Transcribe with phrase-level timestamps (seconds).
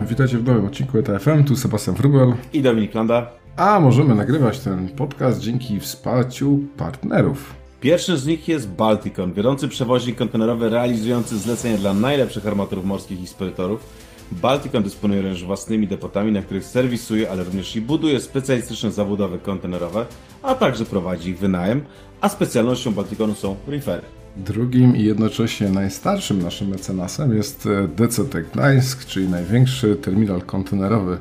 [0.00, 2.34] Witajcie w nowym odcinku ETFM, tu Sebastian Frubel.
[2.52, 3.30] I Dominik Landa.
[3.56, 7.54] A możemy nagrywać ten podcast dzięki wsparciu partnerów.
[7.80, 13.26] Pierwszym z nich jest Balticon, wiodący przewoźnik kontenerowy realizujący zlecenia dla najlepszych armatorów morskich i
[13.26, 13.86] spedytorów.
[14.32, 20.06] Balticon dysponuje również własnymi depotami, na których serwisuje, ale również i buduje specjalistyczne zabudowy kontenerowe,
[20.42, 21.84] a także prowadzi ich wynajem,
[22.20, 24.19] a specjalnością Balticonu są refery.
[24.36, 31.18] Drugim i jednocześnie najstarszym naszym mecenasem jest e, DCT Gdańsk, czyli największy terminal kontenerowy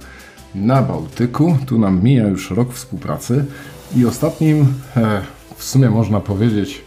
[0.56, 1.58] na Bałtyku.
[1.66, 3.46] Tu nam mija już rok współpracy
[3.96, 5.22] i ostatnim, e,
[5.56, 6.82] w sumie można powiedzieć,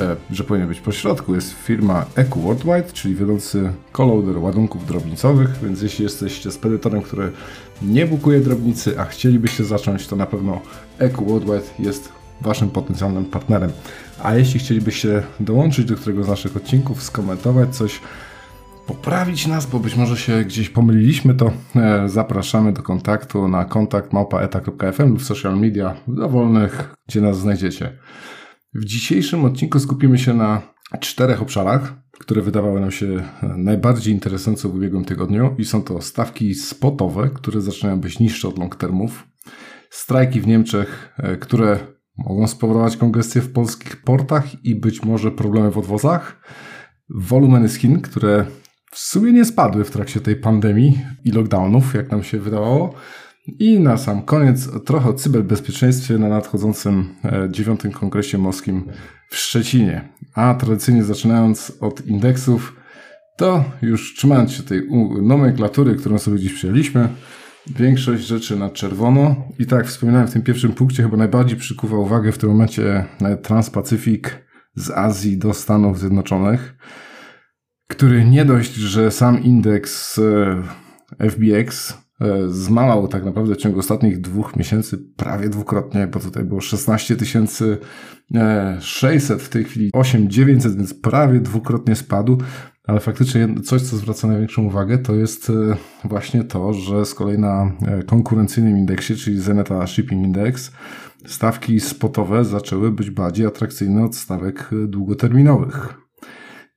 [0.00, 5.82] e, że powinien być pośrodku, jest firma Eco Worldwide, czyli wiodący coloader ładunków drobnicowych, więc
[5.82, 7.32] jeśli jesteście spedytorem, który
[7.82, 10.60] nie bukuje drobnicy, a chcielibyście zacząć, to na pewno
[10.98, 13.70] Eco Worldwide jest Waszym potencjalnym partnerem.
[14.22, 18.00] A jeśli chcielibyście dołączyć do któregoś z naszych odcinków, skomentować coś,
[18.86, 24.12] poprawić nas, bo być może się gdzieś pomyliliśmy, to e, zapraszamy do kontaktu na kontakt
[24.12, 27.98] małpaeta.fm lub social media dowolnych, gdzie nas znajdziecie.
[28.74, 30.62] W dzisiejszym odcinku skupimy się na
[31.00, 36.54] czterech obszarach, które wydawały nam się najbardziej interesujące w ubiegłym tygodniu i są to stawki
[36.54, 39.28] spotowe, które zaczynają być niższe od long termów,
[39.90, 45.70] strajki w Niemczech, e, które mogą spowodować kongestie w polskich portach i być może problemy
[45.70, 46.40] w odwozach,
[47.10, 48.46] wolumeny z Chin, które
[48.92, 52.94] w sumie nie spadły w trakcie tej pandemii i lockdownów, jak nam się wydawało.
[53.46, 58.84] I na sam koniec trochę o cyberbezpieczeństwie na nadchodzącym e, dziewiątym kongresie morskim
[59.30, 60.08] w Szczecinie.
[60.34, 62.76] A tradycyjnie zaczynając od indeksów,
[63.36, 64.88] to już trzymając się tej
[65.22, 67.08] nomenklatury, którą sobie dziś przyjęliśmy,
[67.70, 69.36] większość rzeczy na czerwono.
[69.58, 73.36] I tak wspominałem w tym pierwszym punkcie, chyba najbardziej przykuwa uwagę w tym momencie e,
[73.36, 76.76] Transpacyfik z Azji do Stanów Zjednoczonych,
[77.88, 80.62] który nie dość, że sam indeks e,
[81.30, 86.60] FBX e, zmalał tak naprawdę w ciągu ostatnich dwóch miesięcy prawie dwukrotnie, bo tutaj było
[86.60, 87.16] 16
[88.80, 92.38] 600, w tej chwili 8900, więc prawie dwukrotnie spadł.
[92.86, 95.76] Ale faktycznie coś, co zwraca największą uwagę, to jest e,
[96.08, 100.72] właśnie to, że z kolei na e, konkurencyjnym indeksie, czyli Zeneta Shipping Index,
[101.26, 105.94] stawki spotowe zaczęły być bardziej atrakcyjne od stawek e, długoterminowych.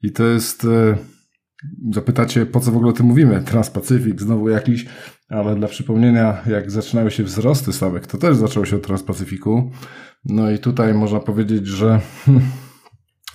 [0.01, 0.67] I to jest,
[1.91, 3.43] zapytacie, po co w ogóle o tym mówimy?
[3.45, 4.85] Transpacyfik, znowu jakiś,
[5.29, 9.71] ale dla przypomnienia, jak zaczynały się wzrosty stawek, to też zaczęło się od Transpacyfiku.
[10.25, 12.01] No i tutaj można powiedzieć, że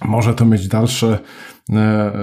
[0.03, 1.19] może to mieć dalsze
[1.73, 2.15] E, e,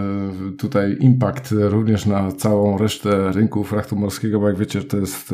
[0.58, 5.34] tutaj impact również na całą resztę rynku frachtu morskiego, bo jak wiecie, to jest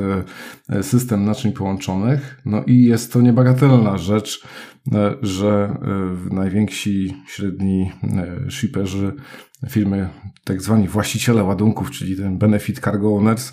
[0.69, 2.41] e, system naczyń połączonych.
[2.45, 4.47] No i jest to niebagatelna rzecz,
[5.21, 5.77] że
[6.31, 7.91] najwięksi średni
[8.49, 9.13] shipperzy
[9.69, 10.09] firmy,
[10.43, 13.51] tak zwani właściciele ładunków, czyli ten benefit cargo owners,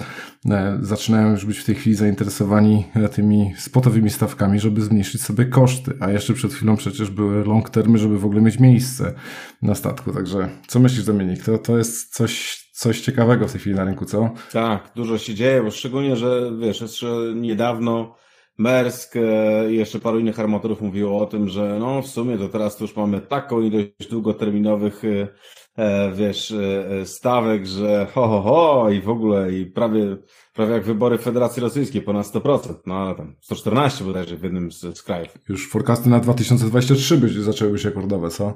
[0.50, 5.44] e, zaczynają już być w tej chwili zainteresowani e, tymi spotowymi stawkami, żeby zmniejszyć sobie
[5.44, 5.92] koszty.
[6.00, 9.14] A jeszcze przed chwilą przecież były long termy, żeby w ogóle mieć miejsce
[9.62, 10.12] na statku.
[10.12, 11.44] Także co myślisz, Dominik?
[11.44, 14.30] To, to jest coś, coś ciekawego w tej chwili na rynku, co?
[14.52, 18.16] Tak, dużo się dzieje, bo szczególnie, że wiesz, jeszcze niedawno
[18.59, 22.48] Mersk e, i jeszcze paru innych armatorów mówiło o tym, że no w sumie to
[22.48, 25.03] teraz to już mamy taką ilość długoterminowych
[25.76, 30.16] e, wiesz, e, stawek, że ho, ho, ho i w ogóle i prawie,
[30.53, 34.81] prawie jak wybory Federacji Rosyjskiej, ponad 100%, no ale tam 114 bodajże w jednym z,
[34.98, 35.38] z krajów.
[35.48, 38.54] Już forecasty na 2023 by, zaczęły być rekordowe, co?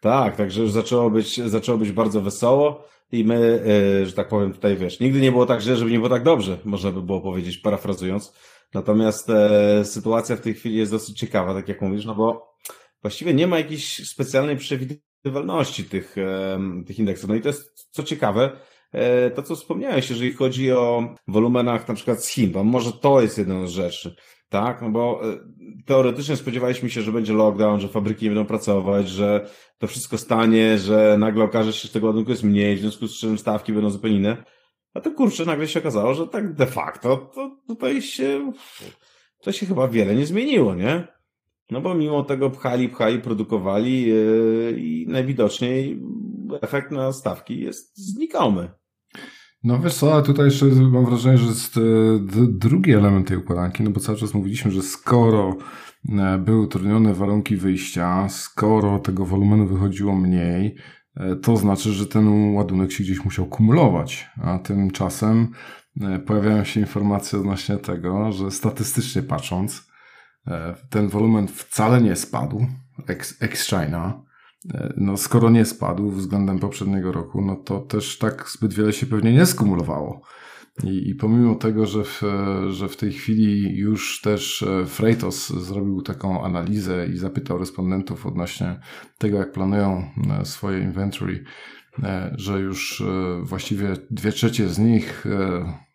[0.00, 3.62] Tak, także już zaczęło być, zaczęło być bardzo wesoło i my,
[4.06, 6.58] że tak powiem tutaj, wiesz, nigdy nie było tak źle, żeby nie było tak dobrze,
[6.64, 8.32] można by było powiedzieć, parafrazując.
[8.74, 12.48] Natomiast e, sytuacja w tej chwili jest dosyć ciekawa, tak jak mówisz, no bo
[13.02, 17.28] właściwie nie ma jakiejś specjalnej przewidywalności tych, e, tych indeksów.
[17.28, 18.50] No i to jest, co ciekawe,
[18.92, 23.20] e, to co wspomniałeś, jeżeli chodzi o wolumenach na przykład z Chin, bo może to
[23.20, 24.16] jest jedna z rzeczy.
[24.48, 25.38] Tak, no bo e,
[25.86, 30.78] teoretycznie spodziewaliśmy się, że będzie lockdown, że fabryki nie będą pracować, że to wszystko stanie,
[30.78, 33.90] że nagle okaże się, że tego ładunku jest mniej, w związku z czym stawki będą
[33.90, 34.44] zupełnie inne.
[34.98, 38.52] A to kurczę, nagle się okazało, że tak de facto to tutaj się,
[39.40, 41.08] to się chyba wiele nie zmieniło, nie?
[41.70, 46.02] No bo mimo tego pchali, pchali, produkowali yy, i najwidoczniej
[46.60, 48.70] efekt na stawki jest znikomy.
[49.64, 51.80] No wiesz co, a tutaj jeszcze mam wrażenie, że jest e,
[52.48, 55.56] drugi element tej układanki, no bo cały czas mówiliśmy, że skoro
[56.08, 60.76] e, były utrudnione warunki wyjścia, skoro tego wolumenu wychodziło mniej,
[61.42, 65.48] to znaczy, że ten ładunek się gdzieś musiał kumulować, a tymczasem
[66.00, 69.88] e, pojawiają się informacje odnośnie tego, że statystycznie patrząc,
[70.46, 72.66] e, ten wolumen wcale nie spadł
[73.06, 74.22] ex, ex China,
[74.96, 79.32] no skoro nie spadł względem poprzedniego roku, no to też tak zbyt wiele się pewnie
[79.32, 80.20] nie skumulowało.
[80.84, 82.22] I, I, pomimo tego, że w,
[82.68, 88.80] że w tej chwili już też e, Freightos zrobił taką analizę i zapytał respondentów odnośnie
[89.18, 90.04] tego, jak planują
[90.40, 91.44] e, swoje inventory,
[92.02, 93.02] e, że już
[93.42, 95.24] właściwie dwie trzecie z nich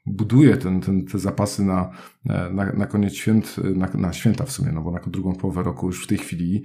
[0.05, 1.91] buduje ten, ten, te zapasy na,
[2.25, 5.87] na, na koniec świąt, na, na święta w sumie, no bo na drugą połowę roku
[5.87, 6.63] już w tej chwili,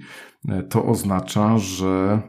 [0.69, 2.21] to oznacza, że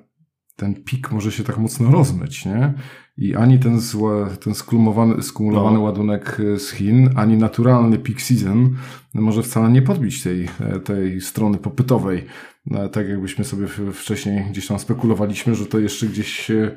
[0.61, 2.73] ten pik może się tak mocno rozmyć, nie?
[3.17, 5.83] I ani ten, złe, ten skumulowany, skumulowany no.
[5.83, 8.77] ładunek e, z Chin, ani naturalny peak season
[9.15, 12.25] może wcale nie podbić tej, e, tej strony popytowej.
[12.71, 16.77] E, tak jakbyśmy sobie wcześniej gdzieś tam spekulowaliśmy, że to jeszcze gdzieś e,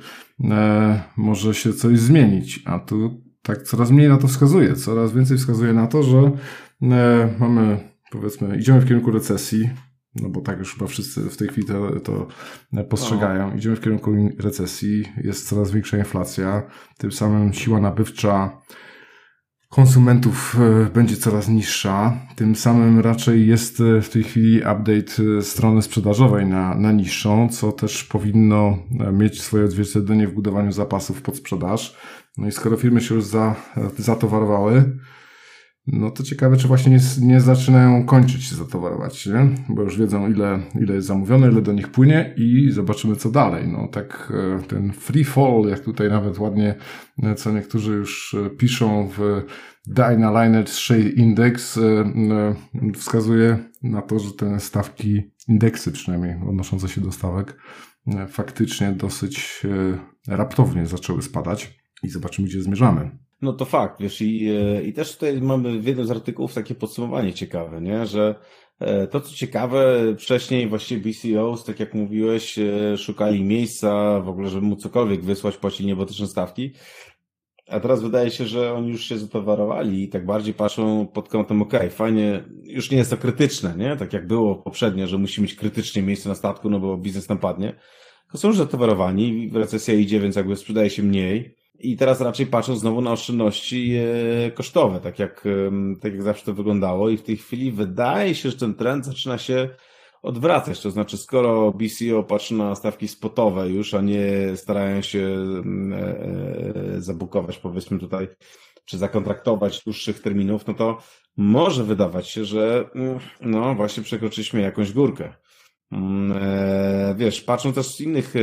[1.18, 2.62] może się coś zmienić.
[2.66, 4.76] A tu tak coraz mniej na to wskazuje.
[4.76, 6.32] Coraz więcej wskazuje na to, że
[6.82, 7.78] e, mamy,
[8.12, 9.70] powiedzmy, idziemy w kierunku recesji,
[10.16, 12.28] no bo tak już chyba wszyscy w tej chwili to, to
[12.90, 13.50] postrzegają.
[13.50, 13.56] No.
[13.56, 16.64] Idziemy w kierunku recesji, jest coraz większa inflacja,
[16.98, 18.62] tym samym siła nabywcza
[19.74, 25.42] konsumentów e, będzie coraz niższa, tym samym raczej jest e, w tej chwili update e,
[25.42, 28.78] strony sprzedażowej na, na niższą, co też powinno
[29.14, 31.98] mieć swoje odzwierciedlenie w budowaniu zapasów pod sprzedaż.
[32.38, 33.56] No i skoro firmy się już za,
[33.98, 35.00] zatowarowały,
[35.88, 39.50] no to ciekawe, czy właśnie nie, nie zaczynają kończyć się zatowarować, nie?
[39.70, 43.68] Bo już wiedzą, ile, ile jest zamówione, ile do nich płynie i zobaczymy, co dalej.
[43.68, 46.76] No tak e, ten free fall, jak tutaj nawet ładnie,
[47.24, 49.44] e, co niektórzy już e, piszą w
[49.88, 51.80] Dyna Liner Shade Index,
[52.94, 57.58] wskazuje na to, że te stawki, indeksy przynajmniej odnoszące się do stawek,
[58.28, 59.64] faktycznie dosyć
[60.28, 63.23] raptownie zaczęły spadać i zobaczymy, gdzie zmierzamy.
[63.44, 66.76] No to fakt, wiesz, i, e, i też tutaj mamy w jednym z artykułów takie
[66.76, 68.36] podsumowanie ciekawe, nie, że
[68.80, 74.50] e, to co ciekawe, wcześniej właściwie BCOs, tak jak mówiłeś, e, szukali miejsca w ogóle,
[74.50, 76.74] żeby mu cokolwiek wysłać, płacili niebotyczne stawki,
[77.70, 81.62] a teraz wydaje się, że oni już się zatowarowali i tak bardziej patrzą pod kątem,
[81.62, 83.96] ok, fajnie, już nie jest to krytyczne, nie?
[83.96, 87.38] Tak jak było poprzednio, że musi mieć krytycznie miejsce na statku, no bo biznes tam
[87.38, 87.80] padnie.
[88.32, 91.63] To są już zatowarowani, recesja idzie, więc jakby sprzedaje się mniej.
[91.84, 95.44] I teraz raczej patrzą znowu na oszczędności e, kosztowe, tak jak,
[96.02, 97.10] tak jak zawsze to wyglądało.
[97.10, 99.70] I w tej chwili wydaje się, że ten trend zaczyna się
[100.22, 100.82] odwracać.
[100.82, 105.98] To znaczy, skoro BCO patrzy na stawki spotowe już, a nie starają się e,
[106.96, 108.28] e, zabukować, powiedzmy tutaj,
[108.86, 110.98] czy zakontraktować dłuższych terminów, no to
[111.38, 115.34] może wydawać się, że mm, no właśnie przekroczyliśmy jakąś górkę.
[115.92, 116.38] Mm,
[117.18, 118.34] wiesz, patrząc też z innych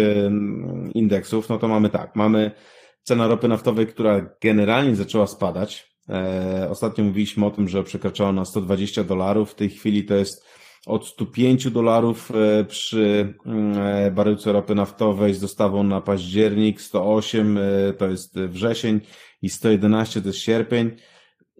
[0.94, 2.50] indeksów, no to mamy tak, mamy
[3.02, 5.90] cena ropy naftowej, która generalnie zaczęła spadać.
[6.10, 9.50] E, ostatnio mówiliśmy o tym, że przekraczała na 120 dolarów.
[9.50, 10.44] W tej chwili to jest
[10.86, 17.58] od 105 dolarów e, przy mm, e, baryłce ropy naftowej z dostawą na październik, 108
[17.98, 19.00] to jest wrzesień
[19.42, 20.90] i 111 to jest sierpień.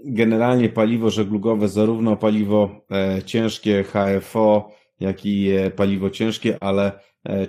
[0.04, 2.86] Generalnie paliwo żeglugowe, zarówno paliwo
[3.26, 4.70] ciężkie HFO,
[5.00, 7.00] jak i paliwo ciężkie, ale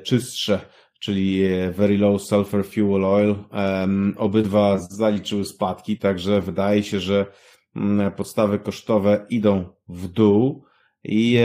[0.04, 0.60] czystsze
[1.02, 3.36] czyli e, Very Low Sulfur Fuel Oil.
[4.18, 7.26] Obydwa zaliczyły spadki, także wydaje się, że
[7.76, 10.66] mm, podstawy kosztowe idą w dół.
[11.04, 11.38] I,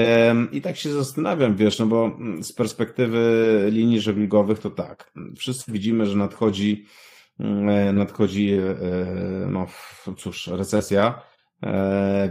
[0.52, 5.12] I tak się zastanawiam, wiesz, no bo mm, z perspektywy linii żeglugowych to tak.
[5.36, 6.84] Wszyscy widzimy, że nadchodzi,
[7.40, 8.76] mm, e, nadchodzi, e,
[9.50, 9.66] no
[10.16, 11.22] cóż, recesja.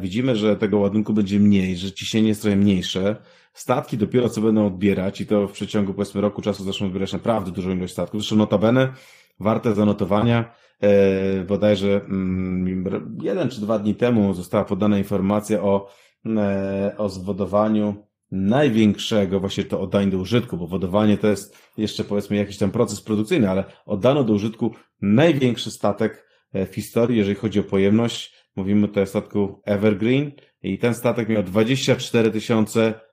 [0.02, 3.16] Widzimy, że tego ładunku będzie mniej, że ciśnienie jest trochę mniejsze.
[3.56, 7.52] Statki dopiero co będą odbierać i to w przeciągu powiedzmy roku czasu zaczną odbierać naprawdę
[7.52, 8.22] dużą ilość statków.
[8.22, 8.94] Zresztą notabene
[9.40, 10.56] warte zanotowania.
[10.82, 12.84] E, bodajże mm,
[13.22, 15.90] jeden czy dwa dni temu została podana informacja o,
[16.26, 17.96] e, o zwodowaniu
[18.32, 23.02] największego, właśnie to oddanie do użytku, bo wodowanie to jest jeszcze powiedzmy jakiś tam proces
[23.02, 24.72] produkcyjny, ale oddano do użytku
[25.02, 28.36] największy statek e, w historii, jeżeli chodzi o pojemność.
[28.56, 30.32] Mówimy tutaj o statku Evergreen
[30.64, 33.05] i ten statek miał 24 tysiące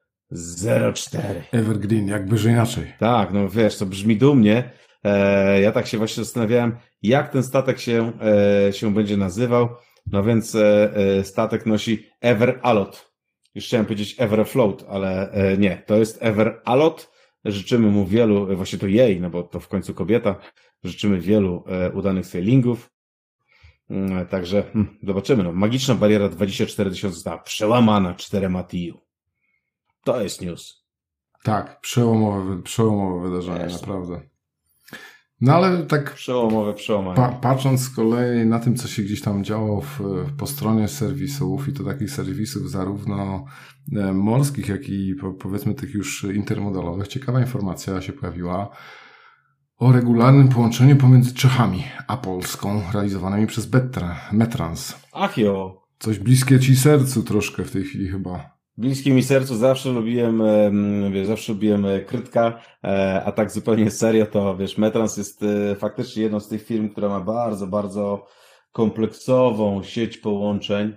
[0.94, 1.42] 04.
[1.52, 2.92] Evergreen, jakby że inaczej.
[2.98, 4.70] Tak, no wiesz, to brzmi dumnie.
[5.04, 8.12] E, ja tak się właśnie zastanawiałem, jak ten statek się,
[8.68, 9.68] e, się będzie nazywał.
[10.06, 13.12] No więc e, e statek nosi Ever Alot.
[13.54, 17.12] Już chciałem powiedzieć Ever Float, ale e, nie, to jest Ever Alot.
[17.44, 20.36] Życzymy mu wielu, właśnie to jej, no bo to w końcu kobieta.
[20.84, 22.90] Życzymy wielu e, udanych sailingów.
[23.90, 25.42] Mm, także hmm, zobaczymy.
[25.42, 29.11] No, magiczna bariera 24 tysiące została przełamana 4 TIU.
[30.04, 30.82] To jest news.
[31.42, 34.20] Tak, przełomowe, przełomowe wydarzenie, naprawdę.
[35.40, 36.14] No ale tak.
[36.14, 37.16] Przełomowe przełamanie.
[37.16, 40.00] Pa, patrząc z kolei na tym, co się gdzieś tam działo w,
[40.38, 43.44] po stronie serwisów, i to takich serwisów zarówno
[43.96, 48.76] e, morskich, jak i powiedzmy tych już intermodalowych, ciekawa informacja się pojawiła
[49.78, 54.96] o regularnym połączeniu pomiędzy Czechami a Polską, realizowanym przez Betra, Metrans.
[55.12, 55.82] Ach jo.
[55.98, 58.61] Coś bliskie ci sercu troszkę w tej chwili chyba.
[58.76, 60.42] Bliskie mi sercu, zawsze lubiłem,
[61.12, 65.76] wiesz, zawsze lubiłem e, Krytka, e, a tak zupełnie serio to, wiesz, Metrans jest e,
[65.76, 68.26] faktycznie jedną z tych firm, która ma bardzo, bardzo
[68.72, 70.96] kompleksową sieć połączeń.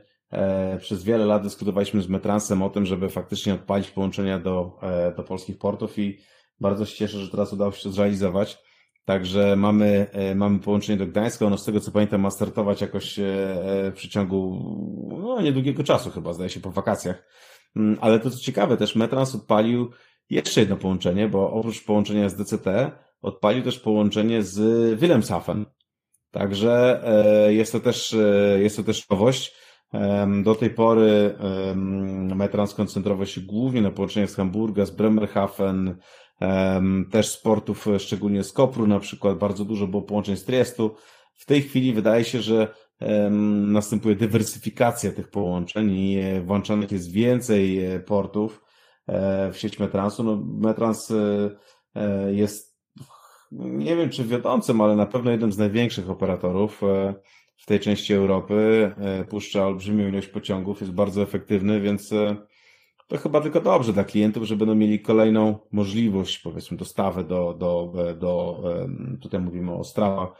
[0.80, 4.80] Przez wiele lat dyskutowaliśmy z Metransem o tym, żeby faktycznie odpalić połączenia do,
[5.18, 6.18] do polskich portów i
[6.60, 8.58] bardzo się cieszę, że teraz udało się to zrealizować.
[9.06, 11.46] Także mamy, mamy połączenie do Gdańska.
[11.46, 14.60] Ono z tego co pamiętam ma startować jakoś w przeciągu
[15.20, 17.24] no, niedługiego czasu chyba, zdaje się po wakacjach.
[17.76, 19.92] Mm, ale to co ciekawe, też Metrans odpalił
[20.30, 22.92] jeszcze jedno połączenie, bo oprócz połączenia z DCT
[23.22, 24.60] odpalił też połączenie z
[25.00, 25.66] Wilhelmshaven.
[26.32, 29.56] Także e, jest to też, e, jest to też nowość.
[30.44, 31.36] Do tej pory
[32.36, 35.98] Metrans koncentrował się głównie na połączeniach z Hamburga, z Bremerhaven,
[37.12, 40.96] też z portów, e, szczególnie z Kopru na przykład, bardzo dużo było połączeń z Triestu.
[41.34, 42.74] W tej chwili wydaje się, że
[43.68, 48.64] następuje dywersyfikacja tych połączeń i e, włączanych jest więcej e, portów
[49.08, 50.24] e, w sieć Metransu.
[50.24, 51.14] No, Metrans
[52.32, 52.78] jest,
[53.52, 56.82] nie wiem czy wiodącym, ale na pewno jednym z największych operatorów
[57.58, 58.92] w tej części Europy.
[59.30, 62.14] Puszcza olbrzymią ilość pociągów, jest bardzo efektywny, więc
[63.08, 67.94] to chyba tylko dobrze dla klientów, że będą mieli kolejną możliwość, powiedzmy, dostawy do, do,
[68.18, 68.64] do
[69.22, 70.34] tutaj mówimy o Strava,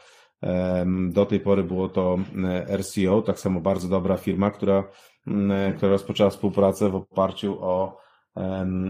[1.10, 4.84] do tej pory było to e, RCO, tak samo bardzo dobra firma, która,
[5.28, 7.98] e, która rozpoczęła współpracę w oparciu o,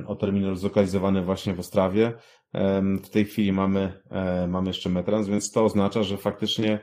[0.07, 2.13] o terminal zlokalizowany właśnie w Ostrawie.
[3.03, 6.79] W tej chwili mamy, e, mamy jeszcze Metrans, więc to oznacza, że faktycznie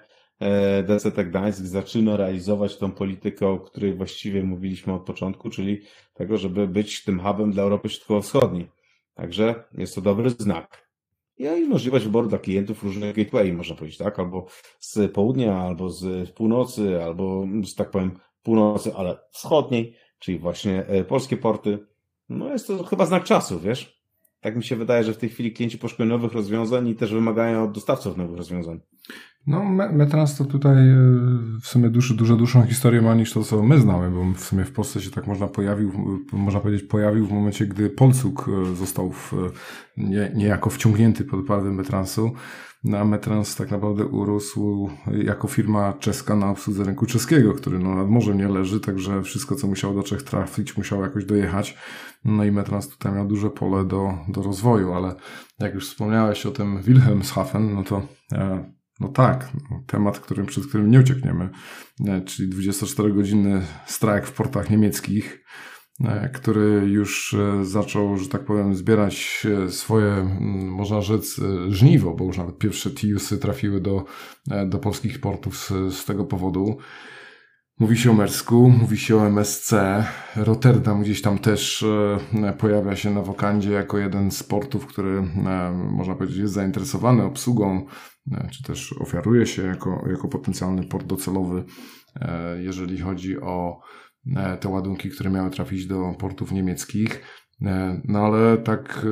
[0.87, 5.81] DCT Gdańsk zaczyna realizować tą politykę, o której właściwie mówiliśmy od początku, czyli
[6.15, 8.69] tego, żeby być tym hubem dla Europy Środkowo-Wschodniej.
[9.15, 10.92] Także jest to dobry znak
[11.39, 14.19] i możliwość wyboru dla klientów różnych gateway, można powiedzieć, tak?
[14.19, 14.47] Albo
[14.81, 21.05] z południa, albo z północy, albo, z tak powiem, północy, ale wschodniej, czyli właśnie e,
[21.05, 21.79] polskie porty.
[22.29, 24.02] No jest to chyba znak czasu, wiesz?
[24.43, 27.65] Tak mi się wydaje, że w tej chwili klienci poszukują nowych rozwiązań i też wymagają
[27.65, 28.81] od dostawców nowych rozwiązań.
[29.47, 30.97] No, Metrans to tutaj e,
[31.61, 34.65] w sumie dużo, dużo dłuższą historię ma niż to, co my znamy, bo w sumie
[34.65, 35.93] w Polsce się tak można pojawił,
[36.33, 39.33] można powiedzieć, pojawił w momencie, gdy Polsuk e, został w,
[39.97, 42.33] nie, niejako wciągnięty pod paradę Metransu.
[42.85, 44.91] No, a Metrans tak naprawdę urósł
[45.25, 49.57] jako firma czeska na obsłudze rynku czeskiego, który no, nad morzem nie leży, także wszystko,
[49.57, 51.77] co musiało do Czech trafić, musiało jakoś dojechać.
[52.25, 55.15] No i Metrans tutaj miał duże pole do, do rozwoju, ale
[55.59, 59.49] jak już wspomniałeś o tym Wilhelmshaven, no to e, no tak,
[59.87, 61.51] temat, którym, przed którym nie uciekniemy,
[62.07, 65.45] e, czyli 24-godzinny strajk w portach niemieckich,
[66.35, 72.59] który już e, zaczął, że tak powiem, zbierać swoje, można rzec, żniwo, bo już nawet
[72.59, 74.05] pierwsze TIUSy trafiły do,
[74.67, 76.77] do polskich portów z, z tego powodu.
[77.79, 79.75] Mówi się o Mersku, mówi się o MSC.
[80.37, 81.85] Rotterdam gdzieś tam też
[82.59, 85.23] pojawia się na wokandzie jako jeden z portów, który
[85.91, 87.87] można powiedzieć jest zainteresowany obsługą
[88.31, 91.65] E, czy też ofiaruje się jako, jako potencjalny port docelowy,
[92.17, 94.12] e, jeżeli chodzi o e,
[94.61, 97.23] te ładunki, które miały trafić do portów niemieckich.
[98.05, 99.07] No ale tak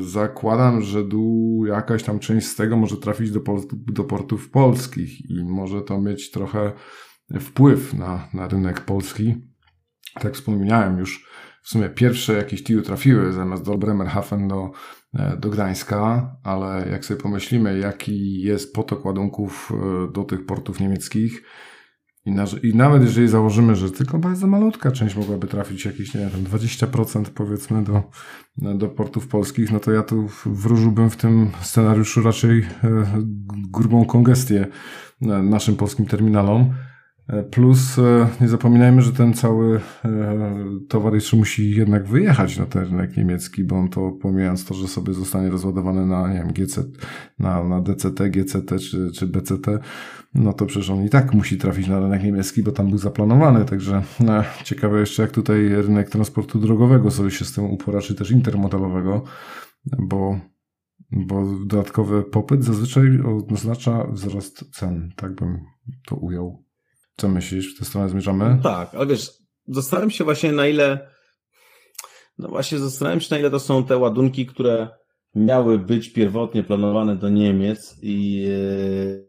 [0.00, 3.40] zakładam, że dół, jakaś tam część z tego może trafić do,
[3.92, 6.72] do portów polskich i może to mieć trochę
[7.40, 9.34] wpływ na, na rynek polski.
[10.20, 11.28] Tak wspomniałem już,
[11.62, 14.70] w sumie pierwsze jakieś TIU trafiły zamiast do Bremerhaven do
[15.14, 20.80] E, do Gdańska, ale jak sobie pomyślimy, jaki jest potok ładunków e, do tych portów
[20.80, 21.42] niemieckich,
[22.24, 26.20] i, na, I, nawet jeżeli założymy, że tylko bardzo malutka część mogłaby trafić, jakieś, nie
[26.20, 28.02] wiem, 20% powiedzmy do,
[28.78, 32.66] do portów polskich, no to ja tu wróżyłbym w tym scenariuszu raczej e,
[33.70, 34.66] grubą kongestię
[35.42, 36.74] naszym polskim terminalom.
[37.50, 40.10] Plus e, nie zapominajmy, że ten cały e,
[40.88, 44.88] towar jeszcze musi jednak wyjechać na ten rynek niemiecki, bo on to pomijając to, że
[44.88, 46.84] sobie zostanie rozładowany na, nie wiem, GC,
[47.38, 49.78] na, na DCT, GCT czy, czy BCT,
[50.34, 53.64] no to przecież on i tak musi trafić na rynek niemiecki, bo tam był zaplanowany,
[53.64, 58.14] także no, ciekawe jeszcze jak tutaj rynek transportu drogowego sobie się z tym upora, czy
[58.14, 59.24] też intermodalowego,
[59.98, 60.40] bo
[61.12, 63.06] bo dodatkowy popyt zazwyczaj
[63.50, 65.60] oznacza wzrost cen, tak bym
[66.06, 66.69] to ujął.
[67.20, 67.74] Co myślisz?
[67.74, 68.54] W tę stronę zmierzamy?
[68.56, 69.30] No tak, ale wiesz,
[69.68, 71.10] zastanawiam się właśnie na ile,
[72.38, 74.88] no właśnie zastanawiam się na ile to są te ładunki, które
[75.34, 78.46] miały być pierwotnie planowane do Niemiec i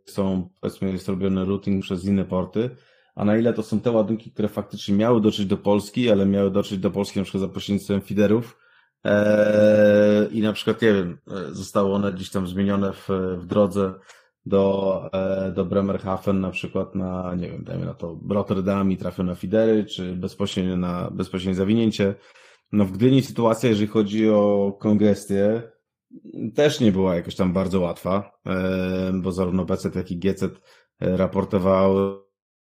[0.08, 2.70] e, są, powiedzmy, jest robiony routing przez inne porty,
[3.16, 6.52] a na ile to są te ładunki, które faktycznie miały dotrzeć do Polski, ale miały
[6.52, 8.58] dotrzeć do Polski na przykład za pośrednictwem feederów
[9.06, 11.18] e, i na przykład, nie wiem,
[11.52, 13.94] zostały one gdzieś tam zmienione w, w drodze
[14.46, 15.10] do,
[15.56, 19.86] do Bremerhaven na przykład na, nie wiem, dajmy na to Rotterdam i trafią na feedery,
[19.86, 22.16] czy bezpośrednio na bezpośrednie zawinięcie.
[22.72, 25.72] No w Gdyni sytuacja, jeżeli chodzi o kongestię,
[26.56, 30.50] też nie była jakoś tam bardzo łatwa, e, bo zarówno BC, jak i GC
[31.00, 32.18] raportowały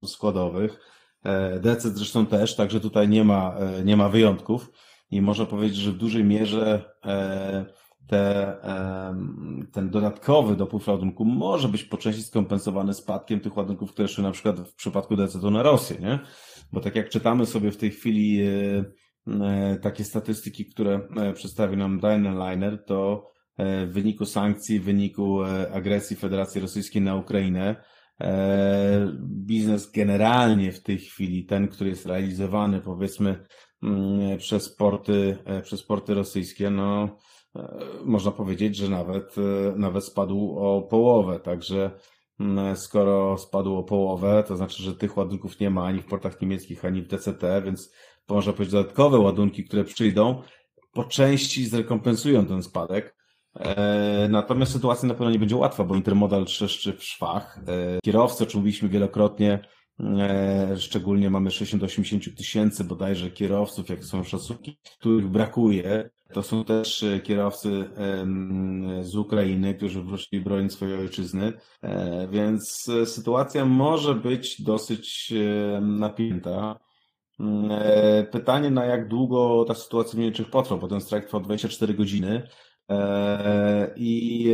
[0.04, 0.80] składowych.
[1.24, 4.70] E, DC zresztą też, także tutaj nie ma, e, nie ma wyjątków
[5.10, 6.94] i można powiedzieć, że w dużej mierze
[8.06, 8.56] te,
[9.72, 14.30] ten dodatkowy dopływ ładunku może być po części skompensowany spadkiem tych ładunków, które szły na
[14.30, 16.18] przykład w przypadku DC to na Rosję, nie?
[16.72, 18.40] Bo tak jak czytamy sobie w tej chwili
[19.82, 21.00] takie statystyki, które
[21.34, 22.00] przedstawi nam
[22.50, 27.76] Liner, to E, w wyniku sankcji, w wyniku e, agresji Federacji Rosyjskiej na Ukrainę.
[28.20, 33.44] E, biznes generalnie w tej chwili, ten, który jest realizowany powiedzmy
[33.82, 37.18] mm, przez porty, przez porty rosyjskie, no
[38.04, 39.34] można powiedzieć, że nawet,
[39.76, 41.40] nawet spadł o połowę.
[41.40, 41.90] Także
[42.40, 46.40] mm, skoro spadł o połowę, to znaczy, że tych ładunków nie ma ani w portach
[46.40, 47.92] niemieckich, ani w DCT, więc
[48.28, 50.42] można powiedzieć, dodatkowe ładunki, które przyjdą,
[50.92, 53.16] po części zrekompensują ten spadek.
[53.60, 57.58] E, natomiast sytuacja na pewno nie będzie łatwa, bo intermodal trzeszczy w szwach.
[57.68, 59.68] E, kierowcy, o czym mówiliśmy wielokrotnie,
[60.00, 66.10] e, szczególnie mamy 60-80 tysięcy bodajże kierowców, jak są szacunki, których brakuje.
[66.32, 67.84] To są też kierowcy
[69.02, 71.52] z Ukrainy, którzy wrócili bronić swojej ojczyzny,
[72.30, 75.32] więc sytuacja może być dosyć
[75.80, 76.78] napięta.
[78.32, 82.48] Pytanie, na jak długo ta sytuacja w Niemczech potrwa, bo ten strajk trwał 24 godziny.
[82.88, 84.48] E, I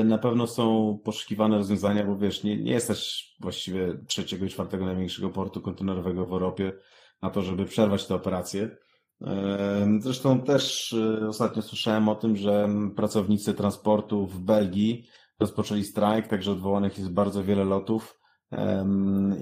[0.00, 4.48] e, na pewno są poszukiwane rozwiązania, bo wiesz, nie, nie jest też właściwie trzeciego i
[4.48, 6.72] czwartego największego portu kontenerowego w Europie
[7.22, 8.76] na to, żeby przerwać te operacje.
[9.98, 10.94] Zresztą też
[11.28, 15.08] ostatnio słyszałem o tym, że pracownicy transportu w Belgii
[15.40, 18.20] rozpoczęli strajk, także odwołanych jest bardzo wiele lotów,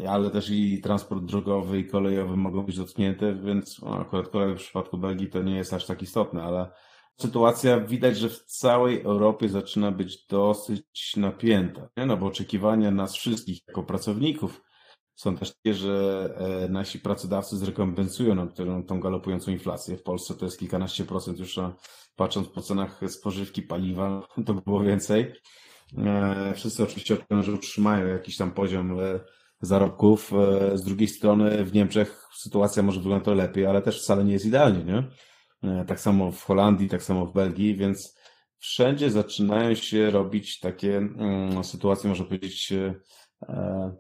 [0.08, 4.58] ale też i transport drogowy i kolejowy mogą być dotknięte, więc no, akurat kolej w
[4.58, 6.70] przypadku Belgii to nie jest aż tak istotne, ale
[7.20, 12.06] sytuacja widać, że w całej Europie zaczyna być dosyć napięta, nie?
[12.06, 14.62] no bo oczekiwania nas wszystkich jako pracowników
[15.14, 18.52] są też takie, że e, nasi pracodawcy zrekompensują nam
[18.86, 19.96] tą galopującą inflację.
[19.96, 21.58] W Polsce to jest kilkanaście procent już,
[22.16, 25.32] patrząc po cenach spożywki, paliwa, to było więcej.
[25.98, 29.20] E, wszyscy oczywiście że utrzymają jakiś tam poziom e,
[29.60, 30.32] zarobków.
[30.74, 34.46] Z drugiej strony w Niemczech sytuacja może wyglądać to lepiej, ale też wcale nie jest
[34.46, 35.04] idealnie, nie?
[35.86, 38.18] Tak samo w Holandii, tak samo w Belgii, więc
[38.58, 42.72] wszędzie zaczynają się robić takie mm, sytuacje, można powiedzieć,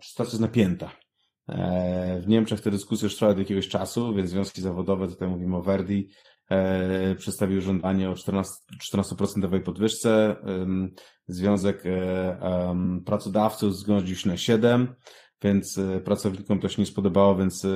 [0.02, 1.03] sytuacja jest napięta.
[1.48, 5.56] E, w Niemczech te dyskusje już trwały od jakiegoś czasu, więc związki zawodowe, tutaj mówimy
[5.56, 6.08] o Verdi,
[7.18, 8.44] przedstawiły żądanie o 14%,
[8.92, 10.36] 14% podwyżce.
[11.28, 11.84] Związek
[13.06, 14.86] pracodawców zgodził się na 7%,
[15.42, 17.66] więc pracownikom to się nie spodobało, więc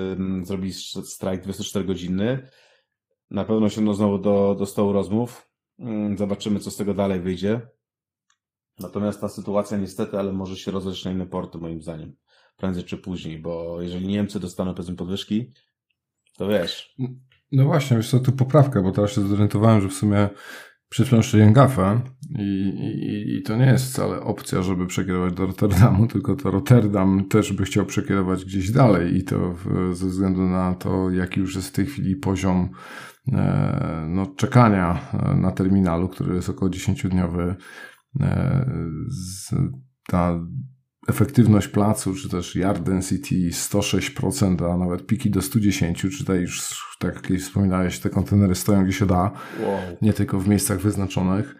[0.43, 0.73] zrobili
[1.05, 2.49] strajk 24 godziny.
[3.31, 5.51] Na pewno siądą znowu do, do stołu rozmów.
[6.19, 7.61] Zobaczymy, co z tego dalej wyjdzie.
[8.79, 12.17] Natomiast ta sytuacja niestety, ale może się rozejść na inne porty, moim zdaniem.
[12.59, 15.53] Prędzej czy później, bo jeżeli Niemcy dostaną powiedzmy podwyżki,
[16.37, 16.97] to wiesz.
[17.53, 20.29] No właśnie, wiesz co, tu poprawka, bo teraz się zorientowałem, że w sumie
[20.89, 22.01] przed chwilą jeszcze gafę
[22.39, 27.29] i, i, i to nie jest wcale opcja, żeby przekierować do Rotterdamu, tylko to Rotterdam
[27.29, 31.57] też by chciał przekierować gdzieś dalej i to w, ze względu na to, jaki już
[31.57, 32.71] jest w tej chwili poziom
[33.33, 37.55] E, no, czekania e, na terminalu, który jest około 10-dniowy.
[38.21, 38.71] E,
[40.09, 40.41] ta
[41.09, 46.97] efektywność placu, czy też yard density 106%, a nawet piki do 110, czy tutaj już,
[46.99, 49.79] tak jak wspominałeś, te kontenery stoją gdzie się da, wow.
[50.03, 51.57] nie tylko w miejscach wyznaczonych.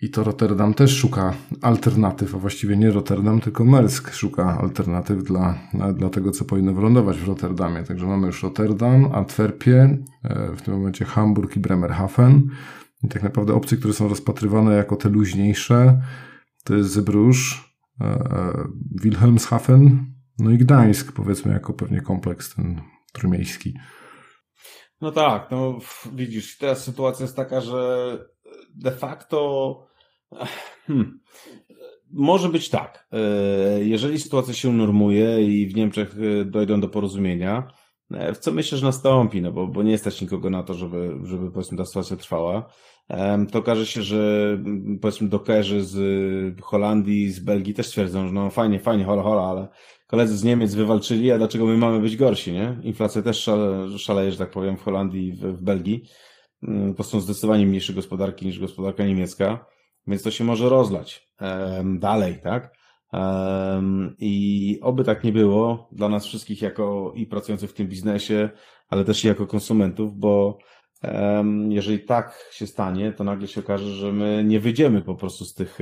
[0.00, 5.58] I to Rotterdam też szuka alternatyw, a właściwie nie Rotterdam, tylko Mersk szuka alternatyw dla,
[5.94, 7.82] dla tego, co powinno wylądować w Rotterdamie.
[7.82, 12.42] Także mamy już Rotterdam, Antwerpię, e, w tym momencie Hamburg i Bremerhaven.
[13.04, 16.00] I tak naprawdę opcje, które są rozpatrywane jako te luźniejsze,
[16.64, 17.73] to jest Zebrugge, e,
[19.02, 22.80] Wilhelmshaven, no i Gdańsk, powiedzmy, jako pewnie kompleks ten
[23.12, 23.74] trójmiejski.
[25.00, 25.78] No tak, no
[26.12, 28.18] widzisz, teraz sytuacja jest taka, że
[28.74, 29.78] de facto
[30.86, 31.20] Hmm.
[32.10, 33.08] Może być tak.
[33.12, 33.18] E,
[33.84, 37.72] jeżeli sytuacja się normuje i w Niemczech e, dojdą do porozumienia,
[38.34, 41.50] w co myślę, że nastąpi, no bo, bo nie stać nikogo na to, żeby, żeby
[41.50, 42.72] powiedzmy ta sytuacja trwała.
[43.52, 48.50] To okaże się, że mm, powiedzmy dokerzy z Holandii, z Belgii też twierdzą, że no
[48.50, 49.68] fajnie, fajnie, hola, hola, ale
[50.06, 52.76] koledzy z Niemiec wywalczyli, a dlaczego my mamy być gorsi, nie?
[52.82, 56.04] Inflacja też szale, szaleje, że tak powiem, w Holandii i w, w Belgii.
[56.62, 59.66] Mm, to są zdecydowanie mniejsze gospodarki niż gospodarka niemiecka,
[60.06, 61.28] więc to się może rozlać
[61.98, 62.74] dalej, tak?
[64.18, 68.50] I oby tak nie było dla nas wszystkich jako i pracujących w tym biznesie,
[68.88, 70.58] ale też i jako konsumentów, bo
[71.68, 75.54] jeżeli tak się stanie, to nagle się okaże, że my nie wyjdziemy po prostu z
[75.54, 75.78] tych,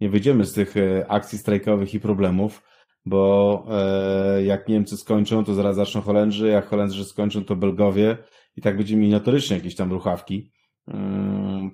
[0.00, 2.62] nie wyjdziemy z tych e, akcji strajkowych i problemów,
[3.06, 8.16] bo e, jak Niemcy skończą, to zaraz zaczną Holendrzy, jak Holendrzy skończą, to Belgowie
[8.56, 10.52] i tak będziemy mieli notorycznie jakieś tam ruchawki,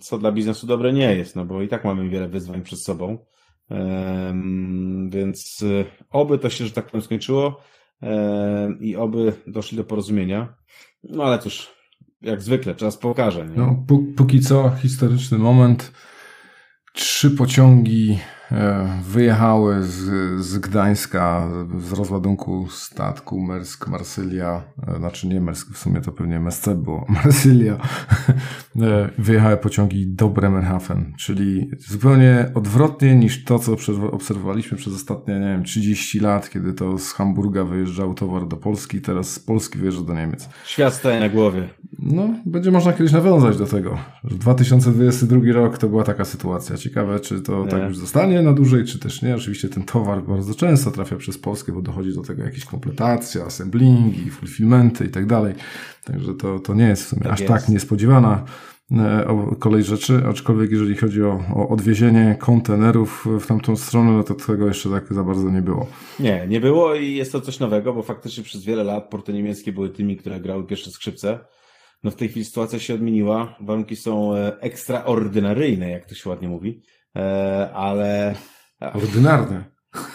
[0.00, 3.18] co dla biznesu dobre nie jest, no bo i tak mamy wiele wyzwań przed sobą.
[5.08, 7.60] Więc e, oby to się, że tak powiem, skończyło
[8.80, 10.54] i oby doszli do porozumienia.
[11.04, 11.73] No ale cóż,
[12.24, 13.46] jak zwykle, czas pokaże.
[13.46, 13.56] Nie?
[13.56, 13.84] No,
[14.16, 15.92] póki co historyczny moment.
[16.94, 18.18] Trzy pociągi
[19.02, 20.04] wyjechały z,
[20.44, 26.36] z Gdańska z rozładunku statku Mersk Marsylia, e, znaczy nie Mersk, w sumie to pewnie
[26.36, 27.76] MSC było, Marsylia.
[28.82, 33.76] E, wyjechały pociągi do Bremerhaven, czyli zupełnie odwrotnie niż to, co
[34.10, 39.00] obserwowaliśmy przez ostatnie, nie wiem, 30 lat, kiedy to z Hamburga wyjeżdżał towar do Polski,
[39.00, 40.48] teraz z Polski wyjeżdża do Niemiec.
[40.64, 41.68] Świat staje na głowie.
[41.98, 43.98] No, będzie można kiedyś nawiązać do tego.
[44.24, 46.76] 2022 rok to była taka sytuacja.
[46.76, 47.78] Ciekawe, czy to tak nie.
[47.78, 49.34] tak już zostanie na dłużej, czy też nie.
[49.34, 54.30] Oczywiście ten towar bardzo często trafia przez Polskę, bo dochodzi do tego jakieś kompletacje, assemblingi,
[54.30, 55.54] fulfillmenty i tak dalej.
[56.04, 57.52] Także to, to nie jest w sumie tak aż jest.
[57.52, 58.44] tak niespodziewana
[58.92, 59.26] e,
[59.58, 64.66] kolej rzeczy, aczkolwiek jeżeli chodzi o, o odwiezienie kontenerów w tamtą stronę, no to tego
[64.66, 65.86] jeszcze tak za bardzo nie było.
[66.20, 69.72] Nie, nie było i jest to coś nowego, bo faktycznie przez wiele lat porty niemieckie
[69.72, 71.38] były tymi, które grały pierwsze skrzypce.
[72.04, 76.48] No w tej chwili sytuacja się odmieniła, warunki są e, ekstraordynaryjne, jak to się ładnie
[76.48, 76.82] mówi.
[77.16, 78.34] E, ale...
[78.94, 79.64] Ordynarne.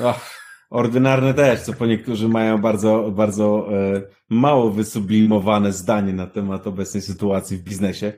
[0.04, 6.68] Ach, ordynarne też, co po niektórzy mają bardzo, bardzo e, mało wysublimowane zdanie na temat
[6.68, 8.14] obecnej sytuacji w biznesie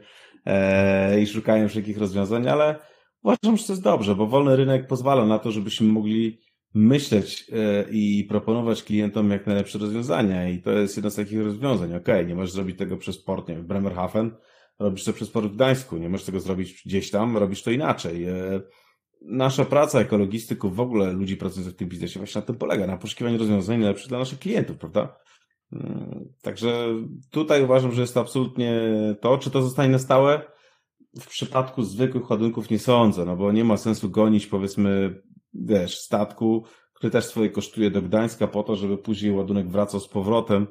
[0.45, 2.79] e, i szukają wszelkich rozwiązań, ale
[3.23, 6.39] uważam, że to jest dobrze, bo wolny rynek pozwala na to, żebyśmy mogli
[6.73, 7.51] myśleć
[7.91, 11.89] i proponować klientom jak najlepsze rozwiązania i to jest jedno z takich rozwiązań.
[11.89, 14.31] Okej, okay, nie możesz zrobić tego przez port, nie wiem, Bremerhaven,
[14.81, 18.25] robisz to przez port w Gdańsku, nie możesz tego zrobić gdzieś tam, robisz to inaczej.
[18.25, 18.61] E,
[19.21, 22.97] nasza praca ekologistyków, w ogóle ludzi pracujących w tym biznesie właśnie na tym polega, na
[22.97, 25.17] poszukiwaniu rozwiązań najlepszych dla naszych klientów, prawda?
[25.73, 26.87] Mm, także
[27.31, 28.81] tutaj uważam, że jest to absolutnie
[29.21, 30.41] to, czy to zostanie na stałe.
[31.19, 35.21] W przypadku zwykłych ładunków nie sądzę, no bo nie ma sensu gonić, powiedzmy,
[35.53, 40.07] wiesz, statku, który też swoje kosztuje do Gdańska po to, żeby później ładunek wracał z
[40.07, 40.67] powrotem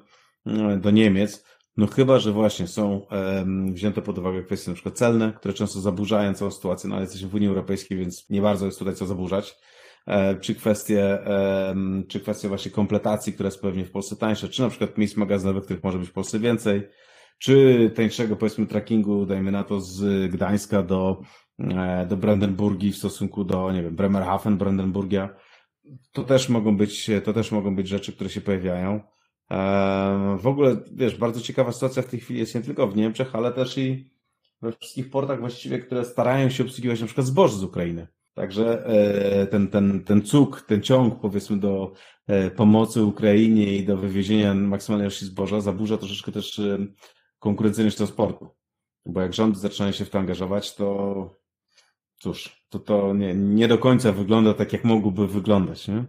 [0.46, 1.44] mm, do Niemiec.
[1.76, 5.80] No chyba, że właśnie są um, wzięte pod uwagę kwestie na przykład celne, które często
[5.80, 9.06] zaburzają całą sytuację, no ale jesteśmy w Unii Europejskiej, więc nie bardzo jest tutaj co
[9.06, 9.56] zaburzać.
[10.06, 11.74] E, czy kwestie, e,
[12.08, 15.64] czy kwestie właśnie kompletacji, która jest pewnie w Polsce tańsza, czy na przykład miejsc magazynowych,
[15.64, 16.88] których może być w Polsce więcej,
[17.38, 21.20] czy tańszego powiedzmy trackingu, dajmy na to z Gdańska do,
[21.58, 25.36] e, do Brandenburgii w stosunku do, nie wiem, Bremerhaven, Brandenburgia.
[26.12, 29.00] To też mogą być, to też mogą być rzeczy, które się pojawiają.
[30.38, 33.52] W ogóle, wiesz, bardzo ciekawa sytuacja w tej chwili jest nie tylko w Niemczech, ale
[33.52, 34.10] też i
[34.62, 38.06] we wszystkich portach właściwie, które starają się obsługiwać na przykład zboże z Ukrainy.
[38.34, 41.92] Także e, ten, ten, ten cuk, ten ciąg powiedzmy do
[42.26, 46.78] e, pomocy Ukrainie i do wywiezienia maksymalnej ilości zboża zaburza troszeczkę też e,
[47.38, 48.48] konkurencyjność transportu.
[49.06, 51.40] Bo jak rządy zaczynają się w to angażować, to
[52.18, 56.04] cóż, to to nie, nie do końca wygląda tak, jak mogłoby wyglądać, nie?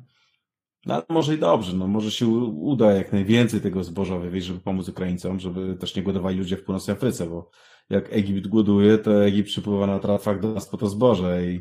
[0.86, 4.90] No może i dobrze, no może się uda jak najwięcej tego zboża wywieźć, żeby pomóc
[4.90, 7.50] Ukraińcom, żeby też nie głodowali ludzie w północnej Afryce, bo
[7.90, 11.56] jak Egipt głoduje, to Egipt przypływa na trafach do nas po to zboże i,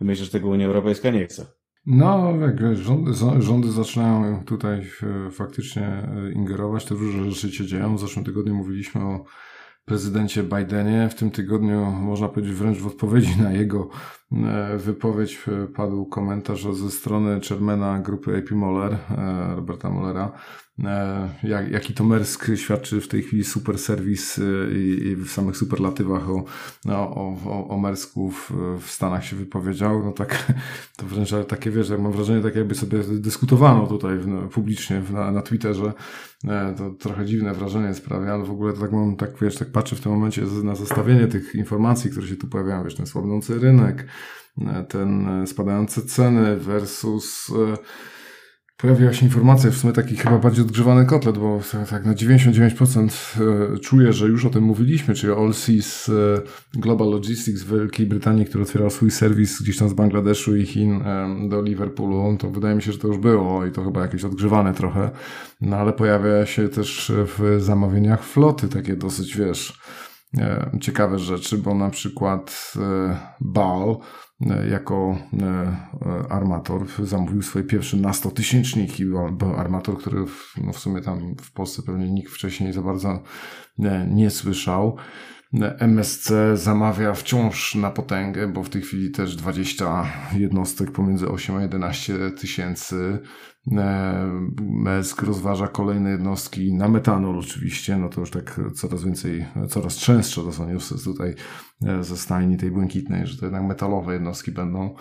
[0.00, 1.46] i myślę, że tego Unia Europejska nie chce.
[1.86, 4.86] No, jak rządy, rządy zaczynają tutaj
[5.26, 7.96] e, faktycznie e, ingerować, to różne rzeczy się dzieją.
[7.96, 9.24] W zeszłym tygodniu mówiliśmy o
[9.84, 11.08] prezydencie Bidenie.
[11.08, 13.88] W tym tygodniu, można powiedzieć, wręcz w odpowiedzi na jego
[14.78, 20.32] wypowiedź e, padł komentarz ze strony chairmana grupy AP Moller, e, Roberta Mollera,
[21.42, 24.40] jak, jaki to Mersk świadczy w tej chwili super serwis
[24.74, 26.44] i, i w samych superlatywach o,
[26.84, 30.04] no, o, o, o Mersku w, w, Stanach się wypowiedział.
[30.04, 30.52] No tak,
[30.96, 35.30] to wręcz takie, wiesz, jak mam wrażenie, tak jakby sobie dyskutowano tutaj w, publicznie na,
[35.30, 35.92] na Twitterze.
[36.76, 39.96] To trochę dziwne wrażenie sprawia, ale w ogóle to tak mam, tak wiesz, tak patrzę
[39.96, 44.06] w tym momencie na zestawienie tych informacji, które się tu pojawiają, wiesz, ten słabnący rynek,
[44.88, 47.52] ten spadające ceny versus
[48.82, 51.60] pojawiła się informacja, w sumie taki chyba bardziej odgrzewany kotlet, bo
[51.90, 53.08] tak na 99%
[53.74, 58.44] e, czuję, że już o tym mówiliśmy, czyli Allseas e, Global Logistics w Wielkiej Brytanii,
[58.44, 62.74] który otwierał swój serwis gdzieś tam z Bangladeszu i Chin e, do Liverpoolu, to wydaje
[62.74, 65.10] mi się, że to już było i to chyba jakieś odgrzewane trochę,
[65.60, 69.80] no ale pojawia się też w zamówieniach floty takie dosyć, wiesz,
[70.80, 72.72] ciekawe rzeczy, bo na przykład
[73.40, 74.31] BAL E,
[74.70, 79.04] jako e, e, armator zamówił swoje pierwsze na 100 tysięczniki.
[79.32, 83.22] Był armator, który w, no w sumie tam w Polsce pewnie nikt wcześniej za bardzo
[83.78, 84.96] nie, nie słyszał.
[85.78, 91.62] MSC zamawia wciąż na potęgę, bo w tej chwili też 20 jednostek pomiędzy 8 a
[91.62, 93.18] 11 tysięcy.
[94.60, 100.42] MESK rozważa kolejne jednostki na metanol oczywiście, no to już tak coraz więcej, coraz częstsze
[100.42, 101.34] to są newsy tutaj
[101.86, 104.94] e, ze stajni tej błękitnej, że to jednak metalowe jednostki będą.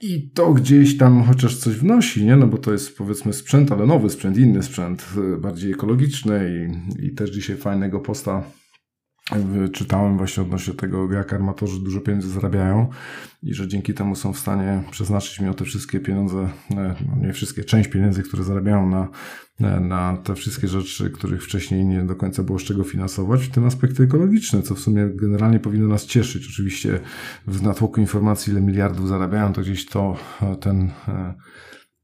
[0.00, 2.36] I to gdzieś tam chociaż coś wnosi, nie?
[2.36, 6.68] No bo to jest powiedzmy sprzęt, ale nowy sprzęt, inny sprzęt, e, bardziej ekologiczny
[7.00, 8.42] i, i też dzisiaj fajnego posta
[9.72, 12.88] czytałem właśnie odnośnie tego, jak armatorzy dużo pieniędzy zarabiają
[13.42, 17.26] i że dzięki temu są w stanie przeznaczyć mi o te wszystkie pieniądze, e, no
[17.26, 19.08] nie wszystkie, część pieniędzy, które zarabiają na,
[19.60, 23.50] e, na te wszystkie rzeczy, których wcześniej nie do końca było z czego finansować, w
[23.50, 26.46] tym aspekty ekologiczne, co w sumie generalnie powinno nas cieszyć.
[26.50, 27.00] Oczywiście
[27.46, 30.90] w natłoku informacji, ile miliardów zarabiają, to gdzieś to e, ten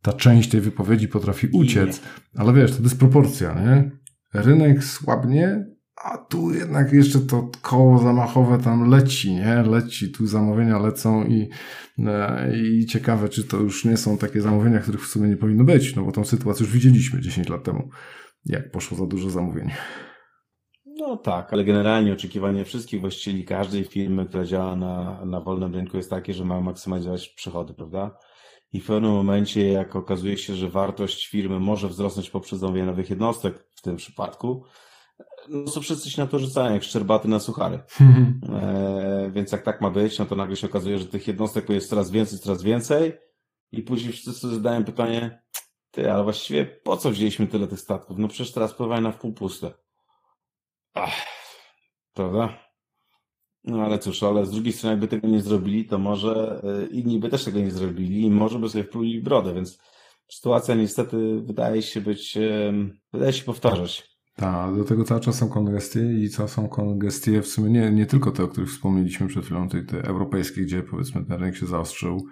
[0.02, 2.00] ta część tej wypowiedzi potrafi uciec,
[2.37, 3.90] ale wiesz, to dysproporcja, nie?
[4.35, 5.71] Rynek słabnie,
[6.05, 9.62] a tu jednak jeszcze to koło zamachowe tam leci, nie?
[9.62, 11.49] Leci, tu zamówienia lecą i,
[11.99, 15.65] e, i ciekawe, czy to już nie są takie zamówienia, których w sumie nie powinno
[15.65, 17.88] być, no bo tą sytuację już widzieliśmy 10 lat temu,
[18.47, 19.71] jak poszło za dużo zamówień.
[20.87, 25.97] No tak, ale generalnie oczekiwanie wszystkich właścicieli każdej firmy, która działa na, na wolnym rynku
[25.97, 28.19] jest takie, że ma maksymalizować przychody, prawda?
[28.73, 33.11] I w pewnym momencie, jak okazuje się, że wartość firmy może wzrosnąć poprzez zamówienie nowych
[33.11, 34.65] jednostek, w tym przypadku,
[35.48, 37.78] no to wszyscy się na to rzucają, jak szczerbaty na suchary.
[38.52, 41.88] e, więc jak tak ma być, no to nagle się okazuje, że tych jednostek jest
[41.88, 43.12] coraz więcej, coraz więcej
[43.72, 45.42] i później wszyscy sobie zadają pytanie,
[45.90, 48.18] ty, ale właściwie po co wzięliśmy tyle tych statków?
[48.18, 49.72] No przecież teraz pływają na wpół puste.
[50.94, 51.26] Ach,
[52.14, 52.58] prawda?
[53.64, 57.18] No ale cóż, ale z drugiej strony jakby tego nie zrobili, to może e, inni
[57.18, 59.78] by też tego nie zrobili i może by sobie wpluli brodę, więc
[60.28, 62.38] sytuacja niestety wydaje się być,
[63.12, 64.12] wydaje się powtarzać.
[64.37, 68.07] Tak, do tego cały czas są kongestie i co są kongestie w sumie nie, nie
[68.07, 71.66] tylko te, o których wspomnieliśmy przed chwilą, te, te europejskie, gdzie powiedzmy ten rynek się
[71.66, 72.27] zaostrzył.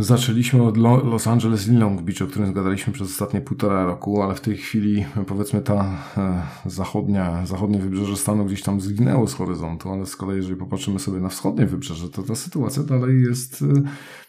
[0.00, 4.34] Zaczęliśmy od Los Angeles i Long Beach, o którym zgadaliśmy przez ostatnie półtora roku, ale
[4.34, 9.90] w tej chwili powiedzmy ta e, zachodnia, zachodnie wybrzeże stanu gdzieś tam zginęło z horyzontu,
[9.90, 13.82] ale z kolei jeżeli popatrzymy sobie na wschodnie wybrzeże, to ta sytuacja dalej jest e,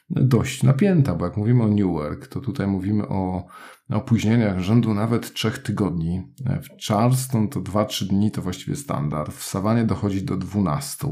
[0.10, 3.45] dość napięta, bo jak mówimy o Newark, to tutaj mówimy o
[3.89, 6.22] opóźnieniach rzędu nawet trzech tygodni.
[6.45, 9.34] W Charleston to 2-3 dni to właściwie standard.
[9.34, 11.08] W Sawanie dochodzi do 12.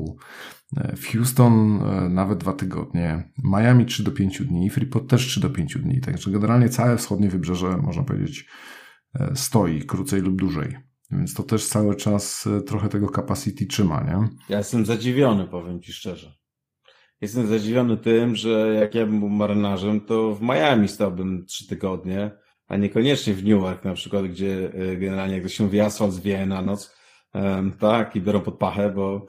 [0.98, 3.32] W Houston e, nawet dwa tygodnie.
[3.44, 4.70] Miami 3 do 5 dni.
[4.70, 6.02] Freeport też 3 do 5 dni.
[6.02, 8.46] Także generalnie całe wschodnie wybrzeże, można powiedzieć,
[9.16, 10.78] e, stoi krócej lub dłużej.
[11.12, 14.30] Więc to też cały czas e, trochę tego capacity trzyma, nie?
[14.50, 16.38] Ja jestem zadziwiony, powiem Ci szczerze.
[17.22, 22.32] Jestem zadziwiony tym, że jak ja bym był marynarzem, to w Miami stałbym trzy tygodnie,
[22.68, 26.62] a niekoniecznie w Newark na przykład, gdzie e, generalnie jak się mówi asfalt zwieje na
[26.62, 26.98] noc,
[27.80, 29.26] tak, i biorą pod pachę, bo,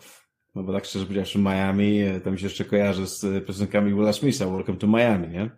[0.54, 4.12] no bo tak szczerze powiedziawszy Miami, e, to mi się jeszcze kojarzy z piosenkami Willa
[4.12, 5.50] Smitha, Welcome to Miami, nie?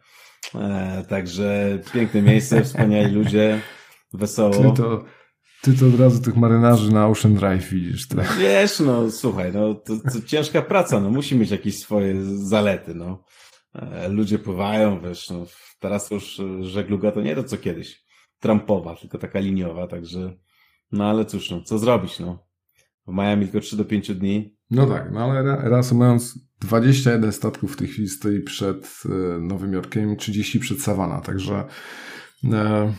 [0.54, 3.60] E, także piękne miejsce, wspaniali ludzie,
[4.12, 4.72] wesoło.
[4.72, 5.04] To,
[5.62, 8.08] ty to od razu tych marynarzy na Ocean Drive widzisz.
[8.08, 8.36] Tak?
[8.38, 13.24] Wiesz, no słuchaj, no to, to ciężka praca, no musi mieć jakieś swoje zalety, no.
[13.74, 15.46] E, ludzie pływają, wiesz, no
[15.80, 18.04] teraz już żegluga to nie to co kiedyś.
[18.40, 20.36] Trumpowa, tylko taka liniowa, także
[20.92, 22.46] no ale cóż, no co zrobić, no.
[23.06, 24.56] W Miami tylko 3 do 5 dni.
[24.70, 30.12] No tak, no ale reasumując, 21 statków w tej chwili stoi przed e, Nowym Jorkiem
[30.12, 31.64] i 30 przed Savannah, także
[32.52, 32.92] e,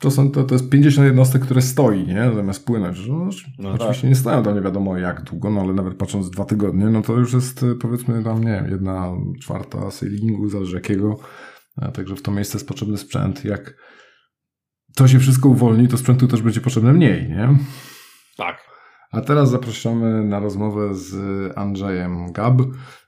[0.00, 2.30] to, są, to, to jest 50 jednostek, które stoi, nie?
[2.34, 3.06] Zamiast płynąć.
[3.08, 4.10] No, no oczywiście tak.
[4.10, 7.12] nie stają tam nie wiadomo jak długo, no ale nawet patrząc dwa tygodnie, no to
[7.12, 11.18] już jest powiedzmy tam, nie wiem, jedna czwarta sailingu, zależy jakiego.
[11.94, 13.44] Także w to miejsce jest potrzebny sprzęt.
[13.44, 13.74] Jak
[14.96, 17.58] to się wszystko uwolni, to sprzętu też będzie potrzebne mniej, nie?
[18.36, 18.70] Tak.
[19.12, 21.16] A teraz zapraszamy na rozmowę z
[21.58, 22.62] Andrzejem Gab,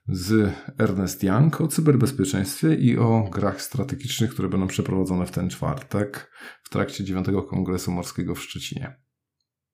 [0.08, 6.30] z Ernest Young o cyberbezpieczeństwie i o grach strategicznych, które będą przeprowadzone w ten czwartek
[6.62, 9.00] w trakcie 9 Kongresu Morskiego w Szczecinie.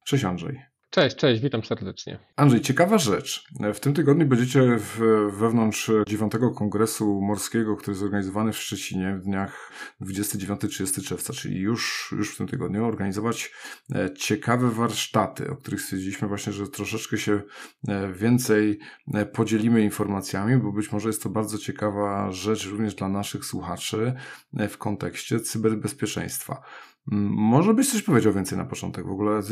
[0.07, 0.68] Cześć Andrzej.
[0.90, 2.18] Cześć, cześć, witam serdecznie.
[2.37, 3.44] Andrzej, ciekawa rzecz.
[3.74, 4.98] W tym tygodniu będziecie w,
[5.33, 12.14] wewnątrz dziewiątego kongresu morskiego, który jest zorganizowany w Szczecinie w dniach 29-30 czerwca, czyli już,
[12.16, 13.53] już w tym tygodniu, organizować
[13.94, 17.42] e, ciekawe warsztaty, o których stwierdziliśmy właśnie, że troszeczkę się
[17.88, 18.79] e, więcej
[19.14, 24.14] e, podzielimy informacjami, bo być może jest to bardzo ciekawa rzecz również dla naszych słuchaczy
[24.68, 26.62] w kontekście cyberbezpieczeństwa.
[27.31, 29.42] Może byś coś powiedział więcej na początek w ogóle?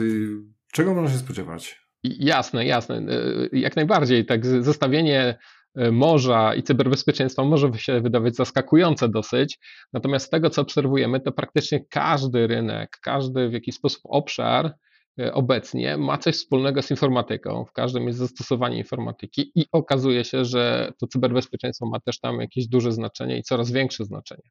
[0.77, 1.81] Czego można się spodziewać?
[2.05, 2.97] Jasne, jasne.
[2.97, 4.27] E, jak najbardziej.
[4.27, 5.39] Tak, zestawienie
[5.75, 9.59] e, morza i cyberbezpieczeństwa może się wydawać zaskakujące dosyć.
[9.93, 14.75] Natomiast z tego, co obserwujemy, to praktycznie każdy rynek, każdy w jakiś sposób obszar
[15.21, 17.65] e, obecnie ma coś wspólnego z informatyką.
[17.65, 22.69] W każdym jest zastosowanie informatyki i okazuje się, że to cyberbezpieczeństwo ma też tam jakieś
[22.69, 24.51] duże znaczenie i coraz większe znaczenie.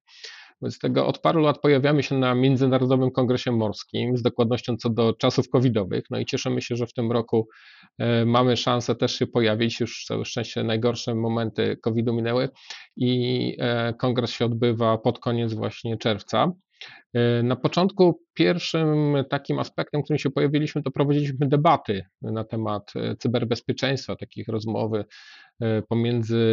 [0.62, 5.14] Wobec tego od paru lat pojawiamy się na Międzynarodowym Kongresie Morskim z dokładnością co do
[5.14, 6.04] czasów covidowych.
[6.10, 7.48] No i cieszymy się, że w tym roku
[7.98, 9.80] e, mamy szansę też się pojawić.
[9.80, 12.50] Już całe szczęście najgorsze momenty covidu minęły
[12.98, 16.52] i e, kongres się odbywa pod koniec właśnie czerwca.
[17.14, 24.16] E, na początku pierwszym takim aspektem, którym się pojawiliśmy, to prowadziliśmy debaty na temat cyberbezpieczeństwa,
[24.16, 25.06] takich rozmowy
[25.90, 26.46] pomiędzy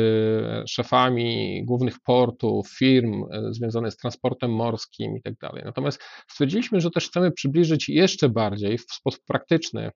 [0.69, 5.63] szefami głównych portów, firm związanych z transportem morskim i tak dalej.
[5.65, 9.91] Natomiast stwierdziliśmy, że też chcemy przybliżyć jeszcze bardziej w sposób praktyczny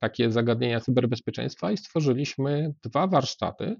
[0.00, 3.76] takie zagadnienia cyberbezpieczeństwa i stworzyliśmy dwa warsztaty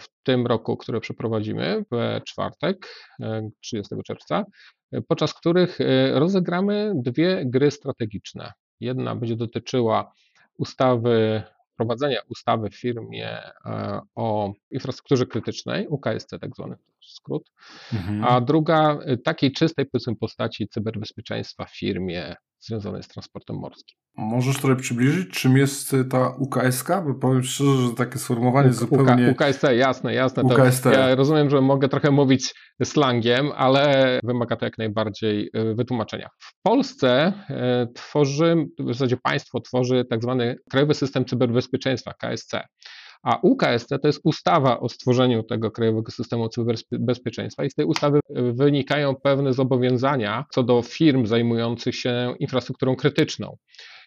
[0.00, 2.94] w tym roku, które przeprowadzimy w czwartek,
[3.60, 4.44] 30 czerwca
[5.08, 8.52] podczas których e, rozegramy dwie gry strategiczne.
[8.80, 10.12] Jedna będzie dotyczyła
[10.58, 11.42] ustawy,
[11.78, 13.28] wprowadzenia ustawy w firmie
[13.66, 17.50] e, o infrastrukturze krytycznej, UKSC tak zwany skrót,
[17.92, 18.24] mhm.
[18.24, 19.86] a druga e, takiej czystej
[20.16, 23.96] postaci cyberbezpieczeństwa w firmie związanej z transportem morskim.
[24.16, 26.88] Możesz trochę przybliżyć, czym jest ta UKSK?
[27.06, 29.30] Bo powiem szczerze, że takie sformułowanie zupełnie...
[29.30, 30.42] UKST, jasne, jasne.
[30.42, 30.84] UKST.
[30.84, 36.28] ja rozumiem, że mogę trochę mówić slangiem, ale wymaga to jak najbardziej e, wytłumaczenia.
[36.38, 42.52] W Polsce e, tworzy, w zasadzie państwo tworzy tak zwany Krajowy System Cyberbezpieczeństwa, KSC.
[43.22, 48.20] A UKST to jest ustawa o stworzeniu tego Krajowego Systemu Cyberbezpieczeństwa i z tej ustawy
[48.32, 53.56] wynikają pewne zobowiązania co do firm zajmujących się infrastrukturą krytyczną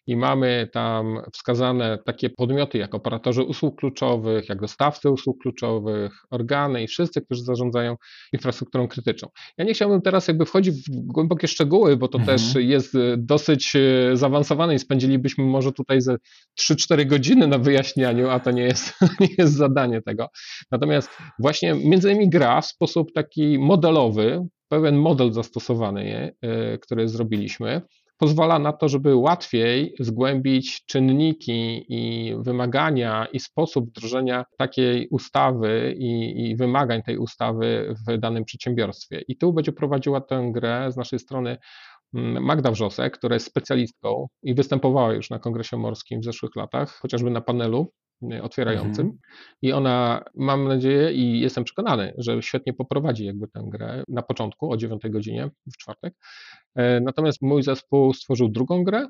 [0.08, 6.84] i mamy tam wskazane takie podmioty jak operatorzy usług kluczowych, jak dostawcy usług kluczowych, organy
[6.84, 7.96] i wszyscy, którzy zarządzają
[8.34, 9.30] infrastrukturą krytyczną.
[9.58, 12.38] Ja nie chciałbym teraz jakby wchodzić w głębokie szczegóły, bo to mhm.
[12.38, 16.16] też jest e, dosyć e, zaawansowane i spędzilibyśmy może tutaj ze
[16.60, 20.28] 3-4 godziny na wyjaśnianiu, a to nie jest, nie jest zadanie tego.
[20.72, 21.10] Natomiast
[21.40, 27.82] właśnie między innymi gra w sposób taki modelowy, pewien model zastosowany, e, który zrobiliśmy,
[28.22, 36.42] pozwala na to, żeby łatwiej zgłębić czynniki i wymagania i sposób wdrożenia takiej ustawy i,
[36.50, 39.22] i, wymagań tej ustawy w danym przedsiębiorstwie.
[39.28, 41.58] I tu będzie prowadziła tę grę z naszej strony
[42.14, 47.00] mm, Magda Wrzosek, która jest specjalistką i występowała już na Kongresie Morskim w zeszłych latach,
[47.00, 47.92] chociażby na panelu
[48.42, 49.06] otwierającym.
[49.06, 49.20] Mhm.
[49.62, 54.72] I ona, mam nadzieję i jestem przekonany, że świetnie poprowadzi jakby tę grę na początku
[54.72, 56.14] o 9 godzinie w czwartek.
[56.76, 59.08] E, natomiast mój zespół stworzył drugą grę,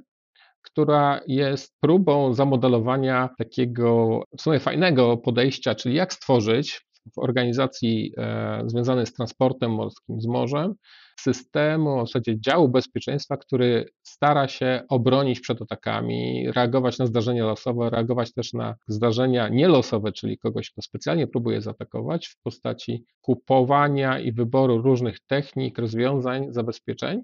[0.62, 6.82] która jest próbą zamodelowania takiego w sumie fajnego podejścia, czyli jak stworzyć
[7.14, 10.74] w organizacji e, związanej z transportem morskim, z morzem,
[11.20, 17.90] systemu, w zasadzie działu bezpieczeństwa, który stara się obronić przed atakami, reagować na zdarzenia losowe,
[17.90, 24.32] reagować też na zdarzenia nielosowe, czyli kogoś, kto specjalnie próbuje zaatakować w postaci kupowania i
[24.32, 27.22] wyboru różnych technik, rozwiązań, zabezpieczeń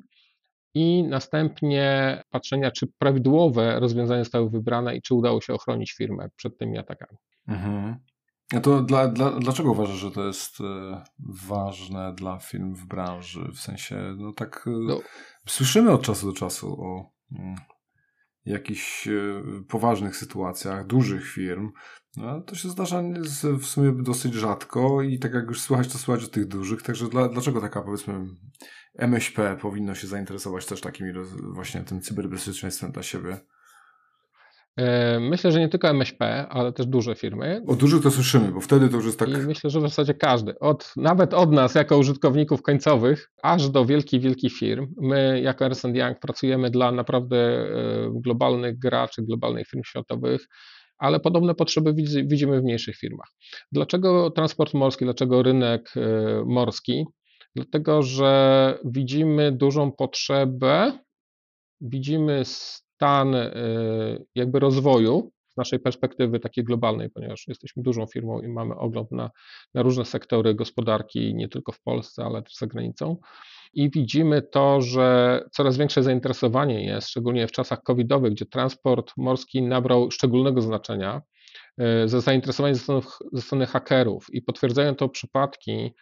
[0.73, 6.57] i następnie patrzenia, czy prawidłowe rozwiązania zostały wybrane i czy udało się ochronić firmę przed
[6.57, 7.17] tymi atakami.
[7.47, 7.95] Mhm.
[8.55, 11.03] A to dla, dla, dlaczego uważasz, że to jest e,
[11.47, 13.51] ważne dla firm w branży?
[13.53, 14.99] W sensie, no tak e, no.
[15.47, 17.55] słyszymy od czasu do czasu o mm,
[18.45, 19.13] jakichś e,
[19.67, 21.71] poważnych sytuacjach dużych firm.
[22.17, 23.03] No, to się zdarza
[23.59, 26.81] w sumie dosyć rzadko i tak jak już słychać, to słychać o tych dużych.
[26.81, 28.25] Także dla, dlaczego taka powiedzmy
[28.95, 31.05] MŚP powinno się zainteresować też takim
[31.53, 33.39] właśnie tym cyberbezpieczeństwem dla siebie?
[34.77, 37.61] E, myślę, że nie tylko MŚP, ale też duże firmy.
[37.67, 39.29] O dużych to słyszymy, bo wtedy to już jest tak.
[39.29, 43.85] I myślę, że w zasadzie każdy, od, nawet od nas jako użytkowników końcowych, aż do
[43.85, 44.87] wielkich, wielkich firm.
[45.01, 47.67] My jako Ernst Young pracujemy dla naprawdę e,
[48.13, 50.47] globalnych graczy, globalnych firm światowych,
[50.97, 51.93] ale podobne potrzeby
[52.25, 53.27] widzimy w mniejszych firmach.
[53.71, 57.05] Dlaczego transport morski, dlaczego rynek e, morski?
[57.55, 60.99] Dlatego, że widzimy dużą potrzebę,
[61.81, 62.43] widzimy
[62.97, 63.35] stan
[64.35, 69.31] jakby rozwoju z naszej perspektywy takiej globalnej, ponieważ jesteśmy dużą firmą i mamy ogląd na,
[69.73, 73.17] na różne sektory gospodarki, nie tylko w Polsce, ale też za granicą.
[73.73, 79.61] I widzimy to, że coraz większe zainteresowanie jest, szczególnie w czasach covidowych, gdzie transport morski
[79.61, 81.21] nabrał szczególnego znaczenia,
[82.05, 83.01] za zainteresowanie ze strony,
[83.33, 84.27] ze strony hakerów.
[84.33, 85.93] I potwierdzają to przypadki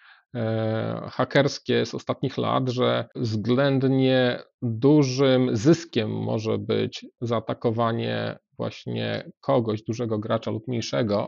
[1.11, 10.51] hakerskie z ostatnich lat, że względnie dużym zyskiem może być zaatakowanie właśnie kogoś, dużego gracza
[10.51, 11.27] lub mniejszego.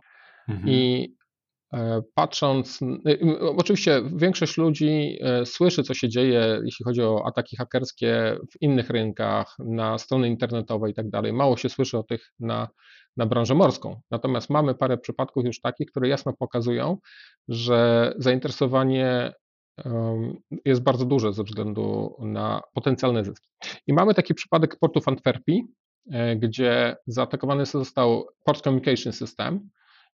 [0.50, 0.70] Mhm.
[0.70, 1.17] I e,
[2.14, 8.38] patrząc, y, oczywiście większość ludzi e, słyszy, co się dzieje, jeśli chodzi o ataki hakerskie
[8.52, 11.34] w innych rynkach, na strony internetowe i tak dalej.
[11.34, 12.68] Mało się słyszy o tych na,
[13.18, 14.02] na branżę morską.
[14.12, 16.98] Natomiast mamy parę przypadków już takich, które jasno pokazują,
[17.48, 19.34] że zainteresowanie
[20.66, 23.50] jest bardzo duże ze względu na potencjalne zyski.
[23.88, 25.68] I mamy taki przypadek portu w Antwerpii,
[26.12, 29.70] E, gdzie zaatakowany został Port Communication System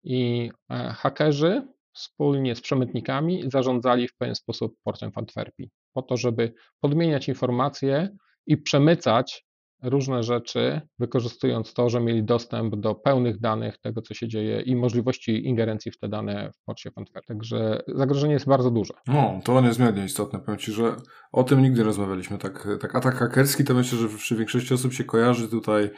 [0.04, 6.16] i e, hakerzy wspólnie z przemytnikami zarządzali w pewien sposób portem w Antwerpii, po to,
[6.16, 8.08] żeby podmieniać informacje
[8.46, 9.44] i przemycać
[9.82, 14.76] różne rzeczy, wykorzystując to, że mieli dostęp do pełnych danych tego, co się dzieje i
[14.76, 17.28] możliwości ingerencji w te dane w porcie w Antwerpii.
[17.28, 18.94] Także zagrożenie jest bardzo duże.
[19.06, 20.38] No, to niezmiernie istotne.
[20.38, 20.96] Powiem Ci, że
[21.32, 22.38] o tym nigdy rozmawialiśmy.
[22.38, 25.90] Tak, tak atak hakerski to myślę, że przy większości osób się kojarzy tutaj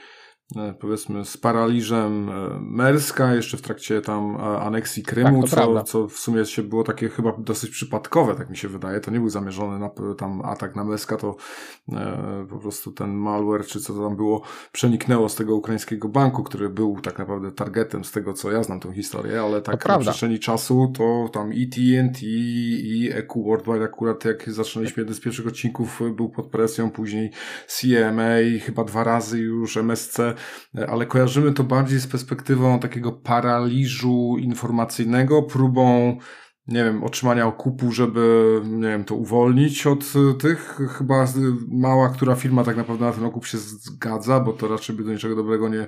[0.81, 6.09] powiedzmy z paraliżem e, Merska, jeszcze w trakcie tam e, aneksji Krymu, tak, co, co
[6.09, 9.01] w sumie się było takie chyba dosyć przypadkowe, tak mi się wydaje.
[9.01, 11.37] To nie był zamierzony na, tam atak na Merska, to
[11.93, 14.43] e, po prostu ten malware, czy co tam było,
[14.73, 18.81] przeniknęło z tego ukraińskiego banku, który był tak naprawdę targetem z tego, co ja znam
[18.81, 24.25] tą historię, ale tak na przestrzeni czasu to tam i TNT i EQ Worldwide akurat
[24.25, 27.31] jak zaczynaliśmy jeden z pierwszych odcinków był pod presją, później
[27.67, 30.19] CMA, chyba dwa razy już MSC,
[30.89, 36.17] ale kojarzymy to bardziej z perspektywą takiego paraliżu informacyjnego, próbą
[36.67, 40.81] nie wiem, otrzymania okupu, żeby, nie wiem, to uwolnić od tych.
[40.99, 41.27] Chyba
[41.69, 45.13] mała, która firma tak naprawdę na ten okup się zgadza, bo to raczej by do
[45.13, 45.87] niczego dobrego nie,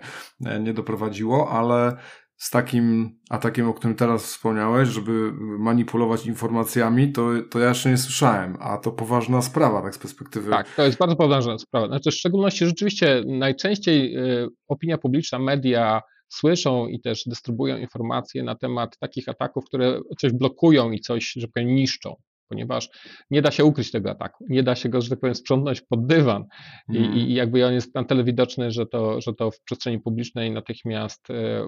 [0.60, 1.96] nie doprowadziło, ale
[2.36, 7.96] z takim atakiem, o którym teraz wspomniałeś, żeby manipulować informacjami, to, to ja jeszcze nie
[7.96, 10.50] słyszałem, a to poważna sprawa, tak z perspektywy.
[10.50, 11.86] Tak, to jest bardzo poważna sprawa.
[11.86, 18.54] Znaczy, w szczególności rzeczywiście najczęściej y, opinia publiczna, media słyszą i też dystrybuują informacje na
[18.54, 22.14] temat takich ataków, które coś blokują i coś, że powiem, niszczą
[22.48, 22.88] ponieważ
[23.30, 26.06] nie da się ukryć tego ataku, nie da się go, że tak powiem, sprzątnąć pod
[26.06, 26.44] dywan
[26.88, 27.14] i, mm.
[27.14, 31.28] i jakby on jest na tyle widoczny, że to, że to w przestrzeni publicznej natychmiast
[31.30, 31.66] e,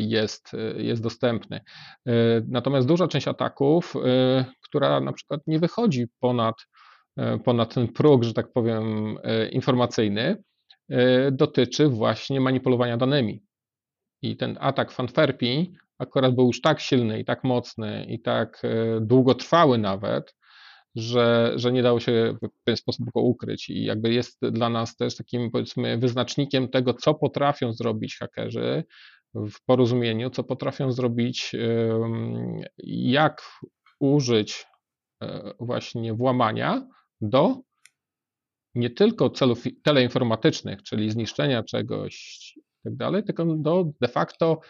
[0.00, 1.60] jest, jest dostępny.
[2.06, 2.12] E,
[2.48, 6.54] natomiast duża część ataków, e, która na przykład nie wychodzi ponad,
[7.44, 9.16] ponad ten próg, że tak powiem,
[9.50, 10.42] informacyjny,
[11.32, 13.42] dotyczy właśnie manipulowania danymi.
[14.22, 18.62] I ten atak w Antwerpii akurat był już tak silny i tak mocny i tak
[18.64, 20.34] e, długotrwały nawet,
[20.94, 23.70] że, że nie dało się w ten sposób go ukryć.
[23.70, 28.84] I jakby jest dla nas też takim powiedzmy wyznacznikiem tego, co potrafią zrobić hakerzy
[29.34, 31.52] w porozumieniu, co potrafią zrobić,
[32.84, 33.42] jak
[34.00, 34.66] użyć
[35.22, 36.86] e, właśnie włamania
[37.20, 37.56] do
[38.74, 42.14] nie tylko celów teleinformatycznych, czyli zniszczenia czegoś
[42.56, 44.60] i tak dalej, tylko do de facto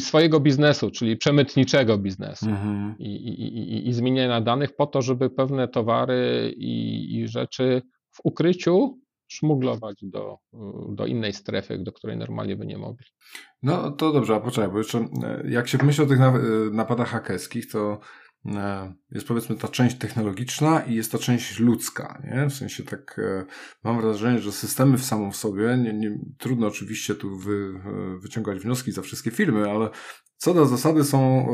[0.00, 2.94] swojego biznesu, czyli przemytniczego biznesu mhm.
[2.98, 8.98] I, i, i, i, zmieniania danych po to, żeby pewne towary i, rzeczy w ukryciu
[9.28, 10.36] szmuglować do,
[10.88, 13.06] do innej strefy, do której normalnie by nie mogli.
[13.62, 16.32] No to dobrze, a poczekaj, bo jeszcze e, jak się myśli o tych e,
[16.72, 18.29] napadach hakerskich, to E,
[19.10, 22.46] jest powiedzmy ta część technologiczna i jest ta część ludzka, nie?
[22.46, 23.44] W sensie tak e,
[23.84, 28.18] mam wrażenie, że systemy w samą w sobie, nie, nie, trudno oczywiście tu wy, e,
[28.18, 29.90] wyciągać wnioski za wszystkie filmy, ale
[30.40, 31.48] co do zasady są,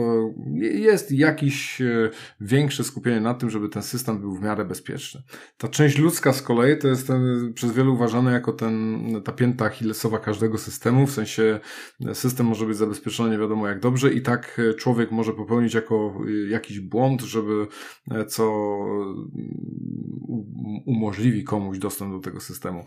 [0.62, 2.11] e, jest jakieś e,
[2.41, 5.22] większe skupienie na tym, żeby ten system był w miarę bezpieczny.
[5.59, 9.64] Ta część ludzka z kolei to jest ten, przez wielu uważany jako ten, ta pięta
[9.64, 11.61] achillesowa każdego systemu, w sensie
[12.07, 16.18] e, system może być zabezpieczony nie wiadomo jak dobrze i tak człowiek może popełnić jako
[16.49, 17.66] jakiś błąd, żeby
[18.28, 18.76] co
[20.87, 22.84] umożliwi komuś dostęp do tego systemu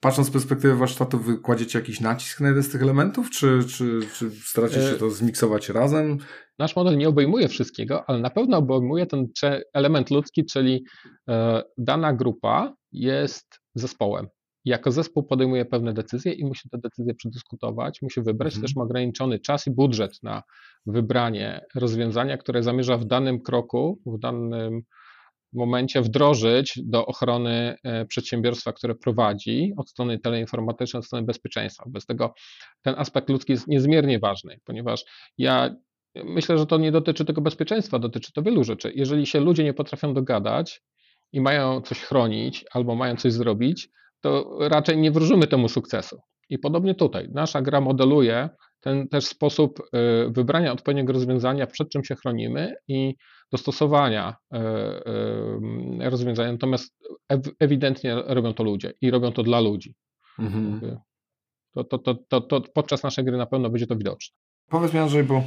[0.00, 4.00] patrząc z perspektywy warsztatu, wy kładziecie jakiś nacisk na jeden z tych elementów, czy, czy,
[4.14, 6.18] czy staracie się to zmiksować razem?
[6.58, 9.26] Nasz model nie obejmuje wszystkiego, ale na pewno obejmuje ten
[9.74, 10.84] element ludzki, czyli
[11.28, 14.28] e, dana grupa jest zespołem.
[14.64, 18.62] Jako zespół podejmuje pewne decyzje i musi te decyzje przedyskutować, musi wybrać, mhm.
[18.62, 20.42] też ma ograniczony czas i budżet na
[20.86, 24.82] wybranie rozwiązania, które zamierza w danym kroku, w danym
[25.52, 31.84] momencie wdrożyć do ochrony e, przedsiębiorstwa, które prowadzi od strony teleinformatycznej, od strony bezpieczeństwa.
[31.88, 32.34] Bez tego
[32.82, 35.04] ten aspekt ludzki jest niezmiernie ważny, ponieważ
[35.38, 35.74] ja
[36.14, 38.92] myślę, że to nie dotyczy tylko bezpieczeństwa, dotyczy to wielu rzeczy.
[38.94, 40.82] Jeżeli się ludzie nie potrafią dogadać
[41.32, 43.88] i mają coś chronić albo mają coś zrobić,
[44.20, 46.20] to raczej nie wróżymy temu sukcesu.
[46.48, 47.28] I podobnie tutaj.
[47.34, 48.48] Nasza gra modeluje
[48.80, 53.14] ten też sposób y, wybrania odpowiedniego rozwiązania, przed czym się chronimy i
[53.52, 54.58] dostosowania y,
[56.02, 56.52] y, rozwiązania.
[56.52, 56.94] Natomiast
[57.58, 59.94] ewidentnie robią to ludzie i robią to dla ludzi.
[60.38, 60.98] Mhm.
[61.74, 64.36] To, to, to, to, to podczas naszej gry na pewno będzie to widoczne.
[64.68, 65.42] Powiedz mi Andrzej, bo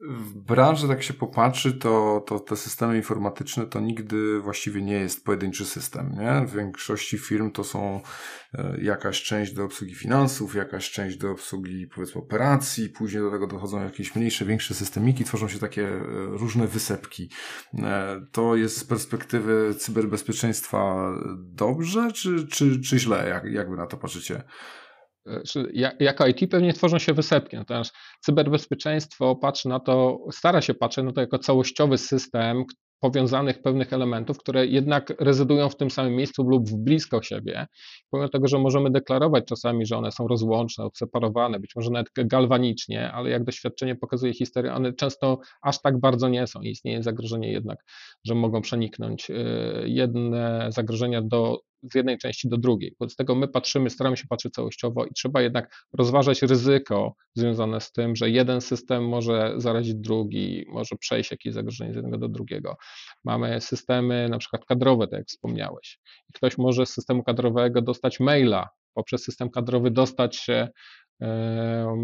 [0.00, 5.24] w branży, tak się popatrzy, to, to te systemy informatyczne to nigdy właściwie nie jest
[5.24, 6.12] pojedynczy system.
[6.18, 6.46] Nie?
[6.46, 8.00] W większości firm to są
[8.54, 13.46] e, jakaś część do obsługi finansów, jakaś część do obsługi powiedzmy operacji, później do tego
[13.46, 17.30] dochodzą jakieś mniejsze, większe systemiki, tworzą się takie e, różne wysepki.
[17.78, 23.28] E, to jest z perspektywy cyberbezpieczeństwa dobrze, czy, czy, czy źle?
[23.28, 24.42] Jak, jak wy na to patrzycie?
[26.00, 31.12] Jako IT pewnie tworzą się wysepki, natomiast cyberbezpieczeństwo patrzy na to, stara się patrzeć na
[31.12, 32.64] to jako całościowy system
[33.00, 37.66] powiązanych pewnych elementów, które jednak rezydują w tym samym miejscu lub blisko siebie,
[38.10, 43.12] pomimo tego, że możemy deklarować czasami, że one są rozłączne, odseparowane, być może nawet galwanicznie,
[43.12, 46.60] ale jak doświadczenie pokazuje historię, one często aż tak bardzo nie są.
[46.60, 47.78] Istnieje zagrożenie jednak,
[48.24, 49.34] że mogą przeniknąć y,
[49.86, 52.94] jedne zagrożenia do z jednej części do drugiej.
[53.00, 57.92] Wobec tego my patrzymy, staramy się patrzeć całościowo i trzeba jednak rozważać ryzyko związane z
[57.92, 62.76] tym, że jeden system może zarazić drugi, może przejść jakieś zagrożenie z jednego do drugiego.
[63.24, 65.98] Mamy systemy na przykład kadrowe, tak jak wspomniałeś.
[66.30, 70.68] I ktoś może z systemu kadrowego dostać maila, poprzez system kadrowy dostać się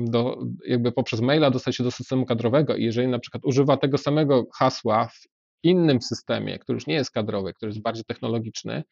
[0.05, 3.99] do, jakby poprzez maila dostać się do systemu kadrowego i jeżeli na przykład używa tego
[3.99, 5.21] samego hasła w
[5.63, 8.83] innym systemie, który już nie jest kadrowy, który jest bardziej technologiczny,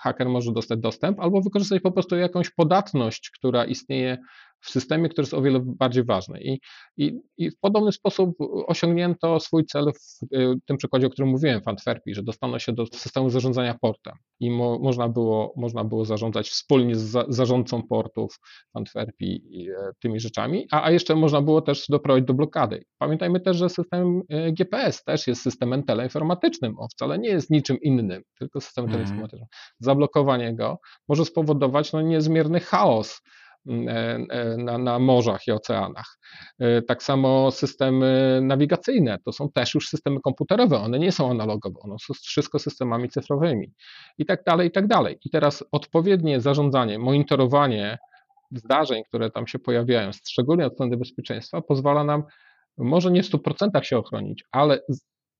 [0.00, 4.18] haker może dostać dostęp, albo wykorzystać po prostu jakąś podatność, która istnieje
[4.60, 6.40] w systemie, który jest o wiele bardziej ważny.
[6.42, 6.60] I,
[6.96, 8.36] i, i w podobny sposób
[8.66, 12.72] osiągnięto swój cel w y, tym przykładzie, o którym mówiłem w Antwerpii, że dostano się
[12.72, 17.82] do systemu zarządzania portem i mo, można, było, można było zarządzać wspólnie z za, zarządcą
[17.82, 18.38] portów
[18.74, 22.84] w Antwerpii e, tymi rzeczami, a, a jeszcze można było też doprowadzić do blokady.
[22.98, 27.80] Pamiętajmy też, że system e, GPS też jest systemem teleinformatycznym, on wcale nie jest niczym
[27.82, 28.92] innym, tylko systemem mm.
[28.92, 29.48] teleinformatycznym.
[29.80, 30.78] Zablokowanie go
[31.08, 33.22] może spowodować no, niezmierny chaos
[34.56, 36.18] na, na morzach i oceanach.
[36.58, 41.80] E, tak samo systemy nawigacyjne to są też już systemy komputerowe, one nie są analogowe,
[41.80, 43.72] one są wszystko systemami cyfrowymi
[44.18, 45.18] i tak dalej, i tak dalej.
[45.24, 47.98] I teraz odpowiednie zarządzanie, monitorowanie
[48.52, 52.22] zdarzeń, które tam się pojawiają, szczególnie od strony bezpieczeństwa, pozwala nam
[52.78, 54.80] może nie w 100% się ochronić, ale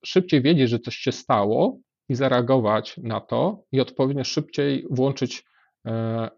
[0.04, 5.44] szybciej wiedzieć, że coś się stało i zareagować na to i odpowiednio szybciej włączyć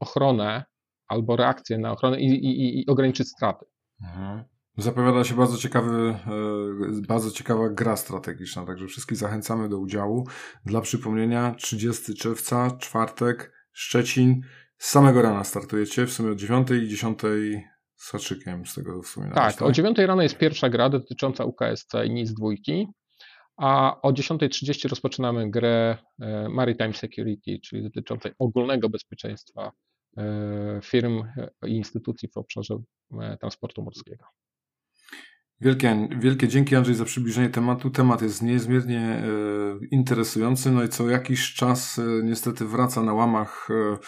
[0.00, 0.64] ochronę
[1.08, 3.66] albo reakcję na ochronę i, i, i ograniczyć straty.
[4.02, 4.44] Mhm.
[4.76, 10.26] Zapowiada się bardzo ciekawy, e, bardzo ciekawa gra strategiczna, także wszystkich zachęcamy do udziału.
[10.64, 14.40] Dla przypomnienia, 30 czerwca, czwartek, Szczecin.
[14.78, 17.18] Z samego rana startujecie, w sumie o 9 i 10
[17.96, 19.52] z haczykiem, z tego wspominałeś.
[19.52, 22.86] Tak, tak, o 9 rano jest pierwsza gra dotycząca UKSC i NIS dwójki,
[23.56, 29.72] a o 10.30 rozpoczynamy grę e, Maritime Security, czyli dotyczącej ogólnego bezpieczeństwa
[30.82, 31.22] firm
[31.66, 32.78] i instytucji w obszarze
[33.20, 34.24] e, transportu morskiego.
[35.60, 37.90] Wielkie, wielkie dzięki Andrzej za przybliżenie tematu.
[37.90, 39.24] Temat jest niezmiernie e,
[39.90, 43.98] interesujący, no i co jakiś czas e, niestety wraca na łamach e,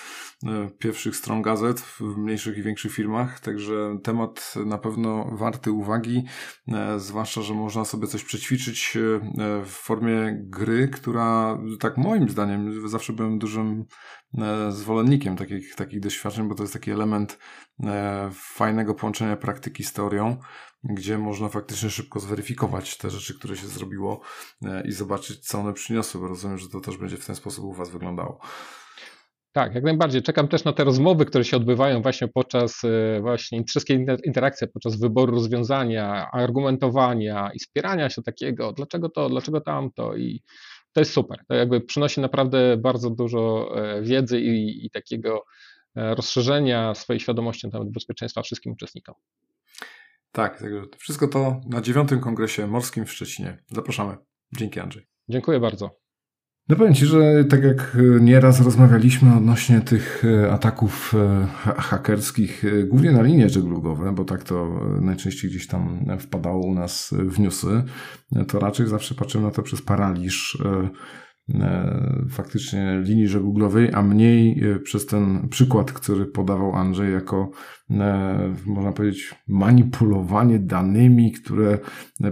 [0.50, 6.24] e, pierwszych stron gazet w mniejszych i większych firmach, także temat na pewno warty uwagi,
[6.68, 8.98] e, zwłaszcza, że można sobie coś przećwiczyć
[9.64, 13.84] w formie gry, która tak moim zdaniem zawsze byłem dużym
[14.70, 17.38] zwolennikiem takich, takich doświadczeń, bo to jest taki element
[18.32, 20.36] fajnego połączenia praktyki z teorią
[20.84, 24.20] gdzie można faktycznie szybko zweryfikować te rzeczy, które się zrobiło
[24.64, 27.64] e, i zobaczyć, co one przyniosły, bo rozumiem, że to też będzie w ten sposób
[27.64, 28.40] u Was wyglądało.
[29.52, 30.22] Tak, jak najbardziej.
[30.22, 35.00] Czekam też na te rozmowy, które się odbywają właśnie podczas e, właśnie wszystkie interakcje, podczas
[35.00, 40.42] wyboru rozwiązania, argumentowania i wspierania się takiego, dlaczego to, dlaczego tamto i
[40.92, 41.38] to jest super.
[41.48, 45.44] To jakby przynosi naprawdę bardzo dużo e, wiedzy i, i takiego
[45.94, 49.14] rozszerzenia swojej świadomości na temat bezpieczeństwa wszystkim uczestnikom.
[50.32, 53.62] Tak, także wszystko to na dziewiątym kongresie morskim w Szczecinie.
[53.66, 54.16] Zapraszamy.
[54.56, 55.06] Dzięki Andrzej.
[55.28, 56.00] Dziękuję bardzo.
[56.68, 62.84] No powiem Ci, że tak jak nieraz rozmawialiśmy odnośnie tych e, ataków e, hakerskich, e,
[62.84, 67.82] głównie na linie żeglugowe, bo tak to najczęściej gdzieś tam wpadało u nas w newsy,
[68.48, 70.88] to raczej zawsze patrzymy na to przez paraliż e,
[72.30, 77.50] faktycznie linii żeguglowej, a mniej e, przez ten przykład, który podawał Andrzej, jako
[78.66, 81.78] można powiedzieć manipulowanie danymi, które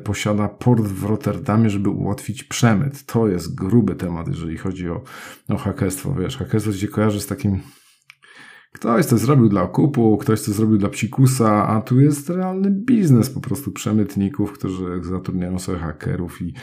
[0.04, 3.06] posiada port w Rotterdamie, żeby ułatwić przemyt.
[3.06, 5.02] To jest gruby temat, jeżeli chodzi o,
[5.48, 6.14] o hakerstwo.
[6.14, 7.60] Wiesz, hakerstwo się kojarzy z takim
[8.72, 13.30] Ktoś to zrobił dla okupu, ktoś to zrobił dla psikusa, a tu jest realny biznes
[13.30, 16.54] po prostu przemytników, którzy zatrudniają sobie hakerów i,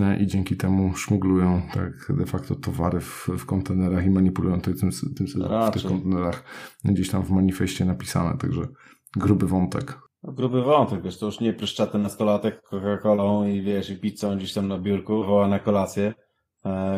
[0.00, 4.74] e, i dzięki temu szmuglują tak de facto towary w, w kontenerach i manipulują tym,
[4.74, 6.44] tym, tym w tych kontenerach.
[6.84, 8.68] Gdzieś tam w manifestie napisane, także
[9.16, 9.98] gruby wątek.
[10.22, 14.52] No, gruby wątek, wiesz, to już nie pryszczaty nastolatek Coca-Colą i wiesz, i pizzą gdzieś
[14.52, 16.14] tam na biurku, woła na kolację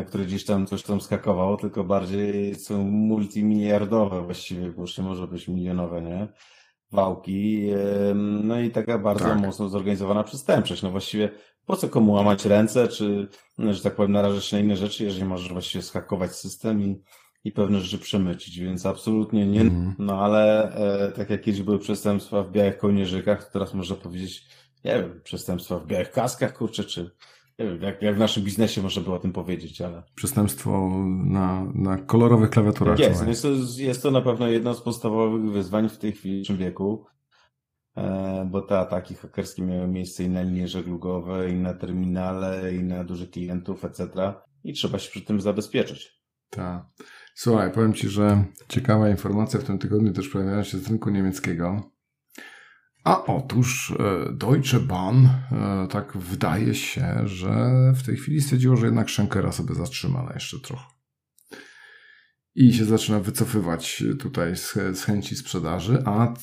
[0.07, 5.27] który gdzieś tam coś tam skakował, tylko bardziej są multimiliardowe właściwie, bo już nie może
[5.27, 6.27] być milionowe, nie?
[6.91, 7.69] Wałki,
[8.43, 9.39] no i taka bardzo tak.
[9.39, 10.81] mocno zorganizowana przestępczość.
[10.81, 11.29] No właściwie
[11.65, 15.03] po co komu łamać ręce, czy, no, że tak powiem, narażać się na inne rzeczy,
[15.03, 17.03] jeżeli możesz właściwie skakować system i,
[17.43, 19.61] i pewne rzeczy przemycić, więc absolutnie nie.
[19.61, 19.95] Mm.
[19.99, 24.45] No ale e, tak jak kiedyś były przestępstwa w białych kołnierzykach, to teraz można powiedzieć,
[24.85, 27.11] nie wiem, przestępstwa w białych kaskach, kurczę, czy,
[27.59, 30.03] nie wiem, jak, jak w naszym biznesie można było o tym powiedzieć, ale...
[30.15, 32.99] Przestępstwo na, na kolorowych klawiaturach.
[32.99, 36.57] Jest, jest to, jest to na pewno jedno z podstawowych wyzwań w tej chwili w
[36.57, 37.05] wieku,
[37.95, 42.83] e, bo te ataki hakerskie miały miejsce i na linie żeglugowe, i na terminale, i
[42.83, 44.33] na dużych klientów, etc.
[44.63, 46.21] I trzeba się przy tym zabezpieczyć.
[46.49, 46.85] Tak.
[47.35, 51.91] Słuchaj, powiem Ci, że ciekawa informacja w tym tygodniu też pojawiała się z rynku niemieckiego.
[53.07, 58.85] A otóż e, Deutsche Bahn, e, tak wydaje się, że w tej chwili stwierdziło, że
[58.85, 60.85] jednak Schenkera sobie zatrzyma na jeszcze trochę.
[62.55, 66.33] I się zaczyna wycofywać tutaj z, z chęci sprzedaży, a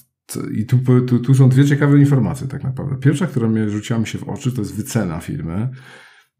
[0.54, 2.96] i tu, tu, tu, są dwie ciekawe informacje tak naprawdę.
[2.96, 5.70] Pierwsza, która mnie rzuciła mi się w oczy, to jest wycena firmy.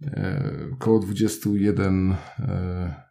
[0.02, 2.14] E, około 21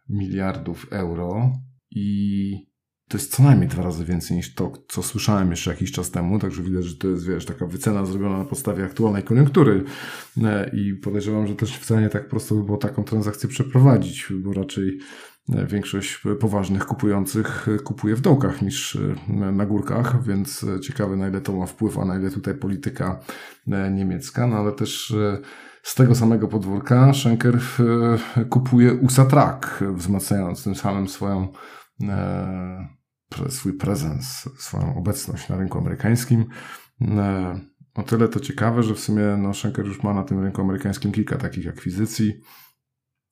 [0.08, 1.52] miliardów euro
[1.90, 2.73] i
[3.14, 6.38] to jest co najmniej dwa razy więcej niż to, co słyszałem jeszcze jakiś czas temu,
[6.38, 9.84] także widać, że to jest, wiesz, taka wycena zrobiona na podstawie aktualnej koniunktury.
[10.42, 14.52] E, i podejrzewam, że też wcale nie tak prosto by było taką transakcję przeprowadzić, bo
[14.52, 14.98] raczej
[15.52, 21.40] e, większość poważnych kupujących kupuje w dołkach niż e, na górkach, więc ciekawe na ile
[21.40, 23.20] to ma wpływ, a na ile tutaj polityka
[23.92, 25.14] niemiecka, no ale też
[25.82, 27.60] z tego samego podwórka Schenker
[28.50, 31.48] kupuje USA Track, wzmacniając tym samym swoją
[33.48, 36.44] swój prezens, swoją obecność na rynku amerykańskim.
[37.00, 37.60] E,
[37.94, 41.12] o tyle to ciekawe, że w sumie no, Schenker już ma na tym rynku amerykańskim
[41.12, 42.34] kilka takich akwizycji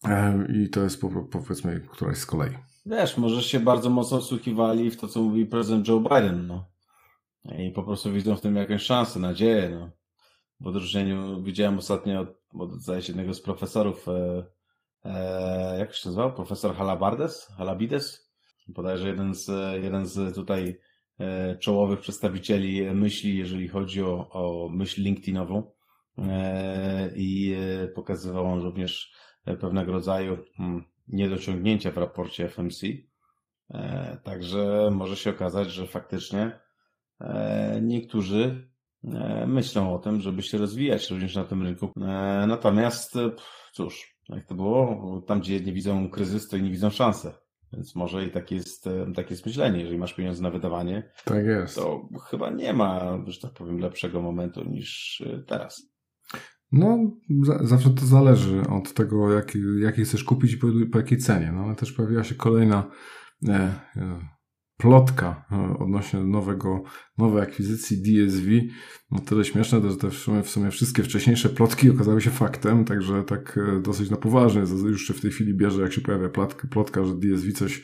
[0.05, 1.01] e, i to jest
[1.31, 2.51] powiedzmy któraś z kolei.
[2.87, 6.73] Wiesz, może się bardzo mocno wsłuchiwali w to, co mówi prezydent Joe Biden, no.
[7.59, 9.91] I po prostu widzą w tym jakąś szansę, nadzieję, no.
[10.61, 12.27] W odróżnieniu, widziałem ostatnio
[12.59, 14.45] od, zdaje się, jednego z profesorów, e,
[15.05, 16.35] e, jak się nazywał?
[16.35, 17.47] Profesor Halabardes?
[17.57, 18.22] Halabides?
[18.69, 19.49] Bodajże jeden z,
[19.83, 20.79] jeden z tutaj
[21.19, 25.73] e, czołowych przedstawicieli myśli, jeżeli chodzi o, o myśl LinkedInową.
[26.19, 29.13] E, I e, pokazywał on również
[29.61, 32.87] pewnego rodzaju hmm, niedociągnięcia w raporcie FMC.
[34.25, 36.61] Także może się okazać, że faktycznie
[37.83, 38.69] niektórzy
[39.47, 41.93] myślą o tym, żeby się rozwijać również na tym rynku.
[42.47, 43.15] Natomiast
[43.73, 47.33] cóż, jak to było, tam gdzie nie widzą kryzys, to i nie widzą szansy.
[47.73, 49.81] Więc może i tak jest, takie jest myślenie.
[49.81, 51.77] Jeżeli masz pieniądze na wydawanie, tak jest.
[51.77, 55.93] to chyba nie ma, że tak powiem, lepszego momentu niż e, teraz.
[56.73, 56.99] No,
[57.61, 61.53] zawsze to zależy od tego, jaki, jaki chcesz kupić i po, po jakiej cenie.
[61.53, 62.91] No, ale też pojawiła się kolejna
[63.49, 63.53] e,
[63.97, 64.29] e,
[64.83, 66.83] plotka e, odnośnie nowego,
[67.19, 68.51] nowej akwizycji DSV,
[69.11, 72.85] no tyle śmieszne, że te w sumie, w sumie wszystkie wcześniejsze plotki okazały się faktem,
[72.85, 76.29] także tak e, dosyć na poważnie już się w tej chwili bierze, jak się pojawia
[76.29, 77.83] plotka, plotka że DSV coś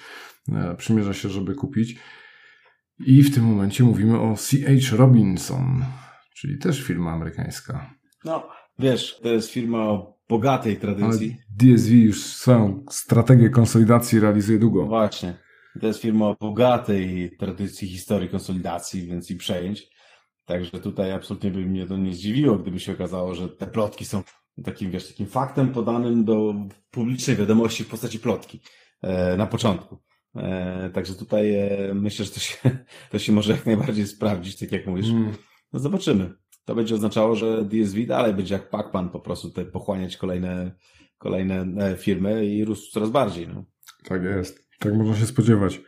[0.52, 2.00] e, przymierza się, żeby kupić.
[3.06, 5.84] I w tym momencie mówimy o CH Robinson,
[6.34, 7.94] czyli też firma amerykańska.
[8.24, 11.36] No, wiesz, to jest firma o bogatej tradycji.
[11.60, 14.86] Ale DSV już swoją strategię konsolidacji realizuje długo.
[14.86, 15.47] Właśnie.
[15.80, 19.88] To jest firma o bogatej tradycji historii konsolidacji, więc i przejęć.
[20.44, 24.22] Także tutaj absolutnie by mnie to nie zdziwiło, gdyby się okazało, że te plotki są
[24.64, 26.54] takim, wiesz, takim faktem podanym do
[26.90, 28.60] publicznej wiadomości w postaci plotki
[29.02, 29.98] e, na początku.
[30.36, 32.56] E, także tutaj e, myślę, że to się,
[33.10, 35.08] to się może jak najbardziej sprawdzić, tak jak mówisz.
[35.08, 35.34] Mm.
[35.72, 36.34] No zobaczymy.
[36.64, 40.72] To będzie oznaczało, że DSV dalej będzie jak Pacman po prostu tutaj pochłaniać kolejne,
[41.18, 43.48] kolejne e, firmy i rósł coraz bardziej.
[43.48, 43.64] No.
[44.04, 44.67] Tak jest.
[44.78, 45.80] Tak można się spodziewać.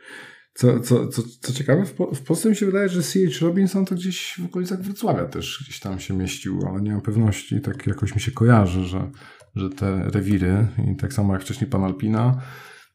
[0.53, 3.45] Co, co, co, co ciekawe, w, w Polsce mi się wydaje, że C.H.
[3.45, 7.61] Robinson to gdzieś w okolicach Wrocławia też gdzieś tam się mieścił, ale nie mam pewności.
[7.61, 9.11] Tak jakoś mi się kojarzy, że,
[9.55, 12.41] że te rewiry i tak samo jak wcześniej pan Alpina,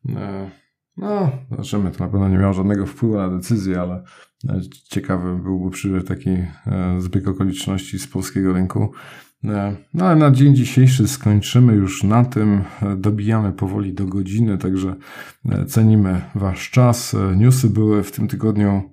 [0.09, 0.51] e,
[0.97, 4.05] no, zobaczymy, to na pewno nie miało żadnego wpływu na decyzję, ale
[4.49, 6.47] e, ciekawy byłby przy taki e,
[6.99, 8.93] zbieg okoliczności z polskiego rynku.
[9.95, 12.65] No ale na dzień dzisiejszy skończymy już na tym.
[12.97, 14.97] Dobijamy powoli do godziny, także
[15.67, 17.17] cenimy Wasz czas.
[17.37, 18.91] Newsy były w tym tygodniu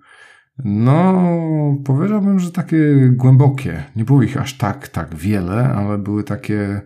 [0.60, 2.78] no, powiedziałbym, że takie
[3.12, 3.84] głębokie.
[3.95, 6.82] Nie było ich aż tak, tak wiele, ale były takie,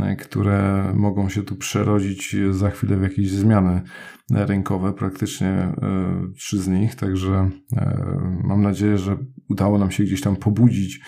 [0.00, 3.82] e, które mogą się tu przerodzić za chwilę w jakieś zmiany
[4.30, 5.74] rynkowe, praktycznie e,
[6.36, 6.94] trzy z nich.
[6.94, 9.16] Także e, mam nadzieję, że
[9.48, 11.00] udało nam się gdzieś tam pobudzić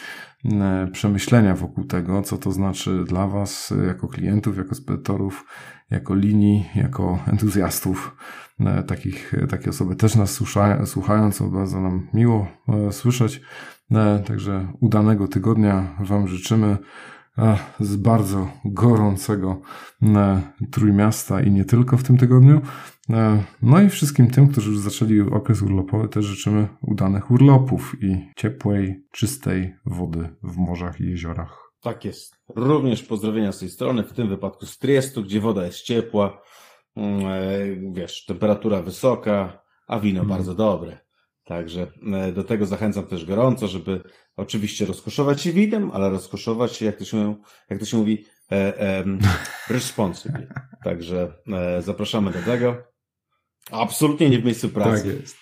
[0.92, 5.44] przemyślenia wokół tego, co to znaczy dla Was jako klientów, jako spedytorów,
[5.90, 8.16] jako linii, jako entuzjastów
[8.60, 13.40] E, takich, e, takie osoby też nas słuchają, słuchają, co bardzo nam miło e, słyszeć.
[14.26, 16.76] Także udanego tygodnia Wam życzymy
[17.80, 19.60] z bardzo gorącego
[20.70, 22.60] Trójmiasta i nie tylko w tym tygodniu.
[23.62, 29.04] No i wszystkim tym, którzy już zaczęli okres urlopowy, też życzymy udanych urlopów i ciepłej,
[29.12, 31.72] czystej wody w morzach i jeziorach.
[31.80, 32.34] Tak jest.
[32.56, 36.40] Również pozdrowienia z tej strony, w tym wypadku z Triestu, gdzie woda jest ciepła,
[36.98, 40.28] Mm, e, wiesz, temperatura wysoka, a wino mm.
[40.28, 40.98] bardzo dobre.
[41.44, 44.02] Także e, do tego zachęcam też gorąco, żeby
[44.36, 47.36] oczywiście rozkoszować się winem, ale rozkoszować się, jak to się,
[47.70, 49.04] jak to się mówi, e, e,
[49.74, 50.48] responsibly.
[50.84, 52.76] Także e, zapraszamy do tego.
[53.70, 55.02] Absolutnie nie w miejscu pracy.
[55.02, 55.36] Tak jest.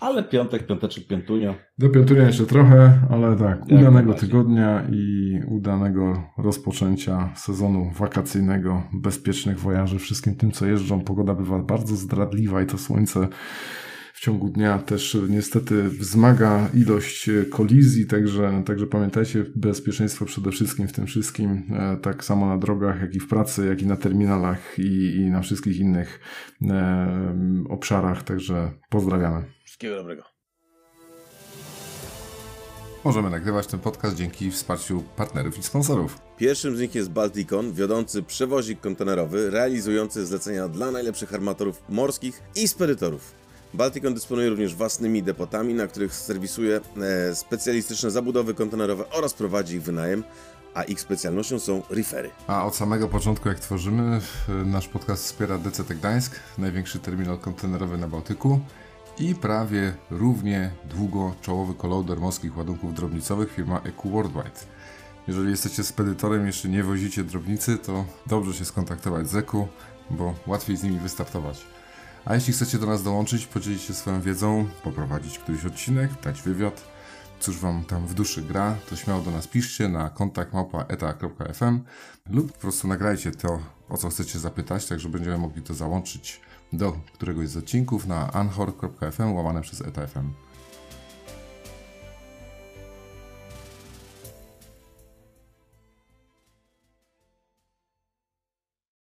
[0.00, 1.54] Ale piątek, piąteczek, piątunio.
[1.78, 9.60] Do piątunia jeszcze trochę, ale tak, Jak udanego tygodnia i udanego rozpoczęcia sezonu wakacyjnego, bezpiecznych
[9.60, 11.00] wojaży wszystkim tym, co jeżdżą.
[11.00, 13.28] Pogoda bywa bardzo zdradliwa i to słońce
[14.18, 20.92] w ciągu dnia też niestety wzmaga ilość kolizji, także, także pamiętajcie, bezpieczeństwo przede wszystkim w
[20.92, 24.78] tym wszystkim, e, tak samo na drogach, jak i w pracy, jak i na terminalach
[24.78, 26.20] i, i na wszystkich innych
[26.62, 27.34] e,
[27.68, 29.44] obszarach, także pozdrawiamy.
[29.64, 30.22] Wszystkiego dobrego.
[33.04, 36.18] Możemy nagrywać ten podcast dzięki wsparciu partnerów i sponsorów.
[36.36, 42.68] Pierwszym z nich jest Balticon, wiodący przewozik kontenerowy realizujący zlecenia dla najlepszych armatorów morskich i
[42.68, 43.47] spedytorów.
[43.74, 46.80] Balticon dysponuje również własnymi depotami, na których serwisuje
[47.30, 50.24] e, specjalistyczne zabudowy kontenerowe oraz prowadzi ich wynajem,
[50.74, 52.30] a ich specjalnością są refery.
[52.46, 54.20] A od samego początku, jak tworzymy,
[54.64, 58.60] nasz podcast wspiera DCT Gdańsk, największy terminal kontenerowy na Bałtyku
[59.18, 64.60] i prawie równie długo czołowy kolauder morskich ładunków drobnicowych firma EQ Worldwide.
[65.28, 69.68] Jeżeli jesteście spedytorem jeszcze nie wozicie drobnicy, to dobrze się skontaktować z EQ,
[70.10, 71.64] bo łatwiej z nimi wystartować.
[72.28, 76.84] A jeśli chcecie do nas dołączyć, podzielić się swoją wiedzą, poprowadzić któryś odcinek, dać wywiad,
[77.40, 81.80] cóż wam tam w duszy gra, to śmiało do nas piszcie na kontakt małpa.eta.fm
[82.30, 83.58] lub po prostu nagrajcie to,
[83.88, 86.40] o co chcecie zapytać, tak że będziemy mogli to załączyć
[86.72, 90.47] do któregoś z odcinków na anchor.fm łamane przez eta.fm.